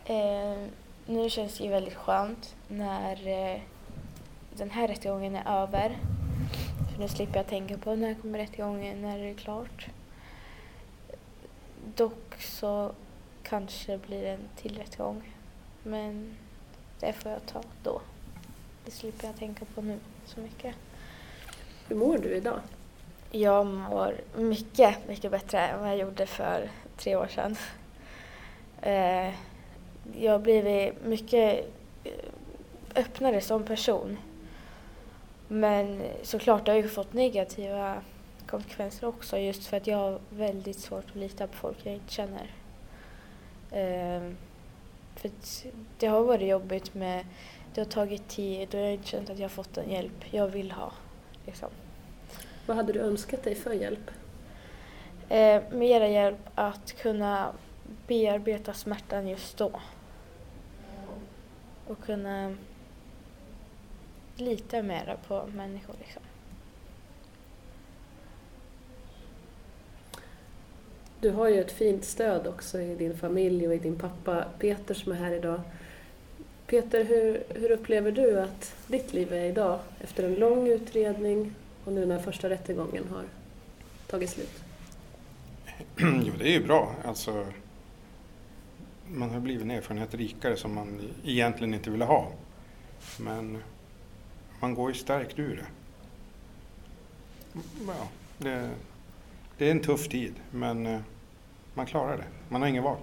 Eh, 0.05 0.57
nu 1.05 1.29
känns 1.29 1.57
det 1.57 1.63
ju 1.63 1.69
väldigt 1.69 1.93
skönt 1.93 2.55
när 2.67 3.27
eh, 3.27 3.61
den 4.57 4.69
här 4.69 4.87
rättegången 4.87 5.35
är 5.35 5.61
över. 5.61 5.97
För 6.91 6.99
nu 6.99 7.07
slipper 7.07 7.37
jag 7.37 7.47
tänka 7.47 7.77
på 7.77 7.95
när 7.95 8.13
kommer 8.13 8.39
rättegången, 8.39 9.01
när 9.01 9.19
är 9.19 9.27
det 9.27 9.33
klart. 9.33 9.87
Dock 11.95 12.41
så 12.41 12.91
kanske 13.43 13.91
det 13.91 14.07
blir 14.07 14.25
en 14.25 14.49
till 14.55 14.77
rättegång. 14.77 15.33
Men 15.83 16.37
det 16.99 17.13
får 17.13 17.31
jag 17.31 17.45
ta 17.45 17.61
då. 17.83 18.01
Det 18.85 18.91
slipper 18.91 19.27
jag 19.27 19.35
tänka 19.35 19.65
på 19.65 19.81
nu 19.81 19.99
så 20.25 20.39
mycket. 20.39 20.75
Hur 21.87 21.95
mår 21.95 22.17
du 22.17 22.35
idag? 22.35 22.59
Jag 23.31 23.65
mår 23.65 24.15
mycket, 24.35 25.07
mycket 25.07 25.31
bättre 25.31 25.59
än 25.59 25.79
vad 25.79 25.89
jag 25.89 25.97
gjorde 25.97 26.25
för 26.25 26.69
tre 26.97 27.15
år 27.15 27.27
sedan. 27.27 27.55
Eh, 28.81 29.33
jag 30.17 30.31
har 30.31 30.39
blivit 30.39 31.05
mycket 31.05 31.65
eh, 32.03 32.11
öppnare 32.95 33.41
som 33.41 33.63
person. 33.63 34.17
Men 35.47 36.01
såklart 36.23 36.67
har 36.67 36.75
jag 36.75 36.91
fått 36.91 37.13
negativa 37.13 38.01
konsekvenser 38.47 39.07
också 39.07 39.37
just 39.37 39.65
för 39.65 39.77
att 39.77 39.87
jag 39.87 39.97
har 39.97 40.19
väldigt 40.29 40.79
svårt 40.79 41.09
att 41.09 41.15
lita 41.15 41.47
på 41.47 41.53
folk 41.53 41.77
jag 41.83 41.93
inte 41.93 42.13
känner. 42.13 42.51
Eh, 43.71 44.31
för 45.15 45.31
det 45.97 46.07
har 46.07 46.23
varit 46.23 46.49
jobbigt 46.49 46.93
med 46.93 47.25
det 47.73 47.81
har 47.81 47.85
tagit 47.85 48.27
tid 48.27 48.75
och 48.75 48.79
jag 48.79 48.85
har 48.85 48.91
inte 48.91 49.07
känt 49.07 49.29
att 49.29 49.37
jag 49.39 49.43
har 49.43 49.49
fått 49.49 49.73
den 49.73 49.89
hjälp 49.89 50.33
jag 50.33 50.47
vill 50.47 50.71
ha. 50.71 50.91
Liksom. 51.45 51.69
Vad 52.65 52.77
hade 52.77 52.93
du 52.93 52.99
önskat 52.99 53.43
dig 53.43 53.55
för 53.55 53.73
hjälp? 53.73 54.11
Eh, 55.29 55.63
mera 55.71 56.07
hjälp 56.07 56.49
att 56.55 56.93
kunna 56.93 57.51
bearbeta 58.07 58.73
smärtan 58.73 59.27
just 59.27 59.57
då. 59.57 59.71
Och 61.87 62.01
kunna 62.05 62.55
lita 64.35 64.81
mera 64.81 65.17
på 65.27 65.47
människor. 65.47 65.95
Liksom. 65.99 66.21
Du 71.19 71.31
har 71.31 71.47
ju 71.47 71.61
ett 71.61 71.71
fint 71.71 72.05
stöd 72.05 72.47
också 72.47 72.81
i 72.81 72.95
din 72.95 73.17
familj 73.17 73.67
och 73.67 73.75
i 73.75 73.77
din 73.77 73.95
pappa 73.95 74.45
Peter 74.59 74.93
som 74.93 75.11
är 75.11 75.15
här 75.15 75.31
idag. 75.31 75.61
Peter, 76.67 77.03
hur, 77.03 77.43
hur 77.49 77.71
upplever 77.71 78.11
du 78.11 78.39
att 78.39 78.75
ditt 78.87 79.13
liv 79.13 79.33
är 79.33 79.45
idag 79.45 79.79
efter 79.99 80.23
en 80.23 80.35
lång 80.35 80.67
utredning 80.67 81.55
och 81.85 81.93
nu 81.93 82.05
när 82.05 82.19
första 82.19 82.49
rättegången 82.49 83.03
har 83.09 83.23
tagit 84.07 84.29
slut? 84.29 84.63
jo, 85.97 86.33
det 86.37 86.47
är 86.47 86.51
ju 86.51 86.63
bra. 86.63 86.95
Alltså, 87.05 87.47
man 89.07 89.29
har 89.29 89.39
blivit 89.39 89.63
en 89.63 89.71
erfarenhet 89.71 90.13
rikare 90.13 90.57
som 90.57 90.75
man 90.75 91.01
egentligen 91.23 91.73
inte 91.73 91.89
ville 91.89 92.05
ha. 92.05 92.31
Men 93.19 93.63
man 94.59 94.73
går 94.73 94.89
ju 94.89 94.95
stärkt 94.95 95.39
ur 95.39 95.55
det. 95.55 95.67
Ja, 97.87 98.07
det, 98.37 98.69
det 99.57 99.67
är 99.67 99.71
en 99.71 99.79
tuff 99.79 100.07
tid, 100.07 100.33
men 100.51 100.85
eh, 100.85 100.99
man 101.73 101.85
klarar 101.85 102.17
det. 102.17 102.23
Man 102.49 102.61
har 102.61 102.69
ingen 102.69 102.83
val. 102.83 102.97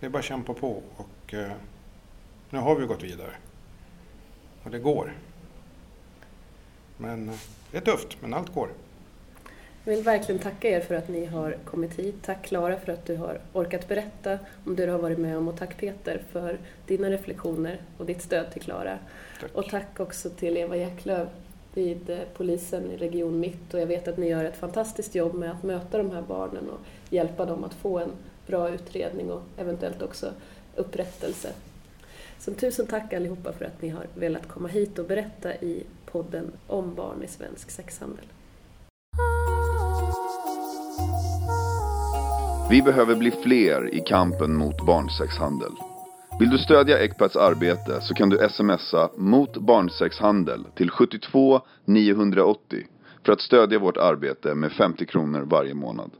Det 0.00 0.06
är 0.06 0.10
bara 0.10 0.18
att 0.18 0.24
kämpa 0.24 0.54
på 0.54 0.82
och 0.96 1.34
eh, 1.34 1.52
nu 2.50 2.58
har 2.58 2.76
vi 2.76 2.86
gått 2.86 3.02
vidare. 3.02 3.32
Och 4.62 4.70
det 4.70 4.78
går. 4.78 5.12
Men 6.96 7.28
eh, 7.28 7.34
det 7.70 7.76
är 7.76 7.80
tufft, 7.80 8.16
men 8.20 8.34
allt 8.34 8.54
går. 8.54 8.68
Jag 9.84 9.94
vill 9.94 10.04
verkligen 10.04 10.38
tacka 10.38 10.68
er 10.68 10.80
för 10.80 10.94
att 10.94 11.08
ni 11.08 11.26
har 11.26 11.56
kommit 11.64 11.98
hit. 11.98 12.14
Tack 12.22 12.42
Klara 12.46 12.80
för 12.80 12.92
att 12.92 13.06
du 13.06 13.16
har 13.16 13.40
orkat 13.52 13.88
berätta 13.88 14.38
om 14.64 14.76
det 14.76 14.86
du 14.86 14.92
har 14.92 14.98
varit 14.98 15.18
med 15.18 15.38
om 15.38 15.48
och 15.48 15.58
tack 15.58 15.76
Peter 15.76 16.22
för 16.32 16.58
dina 16.86 17.10
reflektioner 17.10 17.80
och 17.98 18.06
ditt 18.06 18.22
stöd 18.22 18.52
till 18.52 18.62
Klara. 18.62 18.98
Och 19.52 19.68
tack 19.68 20.00
också 20.00 20.30
till 20.30 20.56
Eva 20.56 20.76
Jäcklöf 20.76 21.28
vid 21.78 22.10
eh, 22.10 22.18
polisen 22.36 22.90
i 22.90 22.96
Region 22.96 23.40
Mitt 23.40 23.74
och 23.74 23.80
jag 23.80 23.86
vet 23.86 24.08
att 24.08 24.16
ni 24.16 24.28
gör 24.28 24.44
ett 24.44 24.56
fantastiskt 24.56 25.14
jobb 25.14 25.34
med 25.34 25.50
att 25.50 25.62
möta 25.62 25.98
de 25.98 26.10
här 26.10 26.22
barnen 26.22 26.70
och 26.70 26.80
hjälpa 27.10 27.46
dem 27.46 27.64
att 27.64 27.74
få 27.74 27.98
en 27.98 28.10
bra 28.46 28.70
utredning 28.70 29.30
och 29.30 29.42
eventuellt 29.56 30.02
också 30.02 30.32
upprättelse. 30.76 31.52
Så 32.38 32.54
tusen 32.54 32.86
tack 32.86 33.12
allihopa 33.12 33.52
för 33.52 33.64
att 33.64 33.82
ni 33.82 33.88
har 33.88 34.06
velat 34.14 34.48
komma 34.48 34.68
hit 34.68 34.98
och 34.98 35.04
berätta 35.04 35.54
i 35.54 35.82
podden 36.06 36.52
om 36.66 36.94
barn 36.94 37.22
i 37.22 37.26
svensk 37.26 37.70
sexhandel. 37.70 38.24
Vi 42.70 42.82
behöver 42.82 43.14
bli 43.14 43.30
fler 43.30 43.94
i 43.94 44.00
kampen 44.00 44.56
mot 44.56 44.86
barnsexhandel. 44.86 45.72
Vill 46.38 46.50
du 46.50 46.58
stödja 46.58 46.98
Ecpats 46.98 47.36
arbete 47.36 48.00
så 48.00 48.14
kan 48.14 48.28
du 48.28 48.48
smsa 48.48 49.10
mot 49.16 49.56
barnsexhandel 49.56 50.64
till 50.74 50.90
72 50.90 51.60
980 51.84 52.86
för 53.24 53.32
att 53.32 53.40
stödja 53.40 53.78
vårt 53.78 53.96
arbete 53.96 54.54
med 54.54 54.72
50 54.72 55.06
kronor 55.06 55.40
varje 55.40 55.74
månad. 55.74 56.10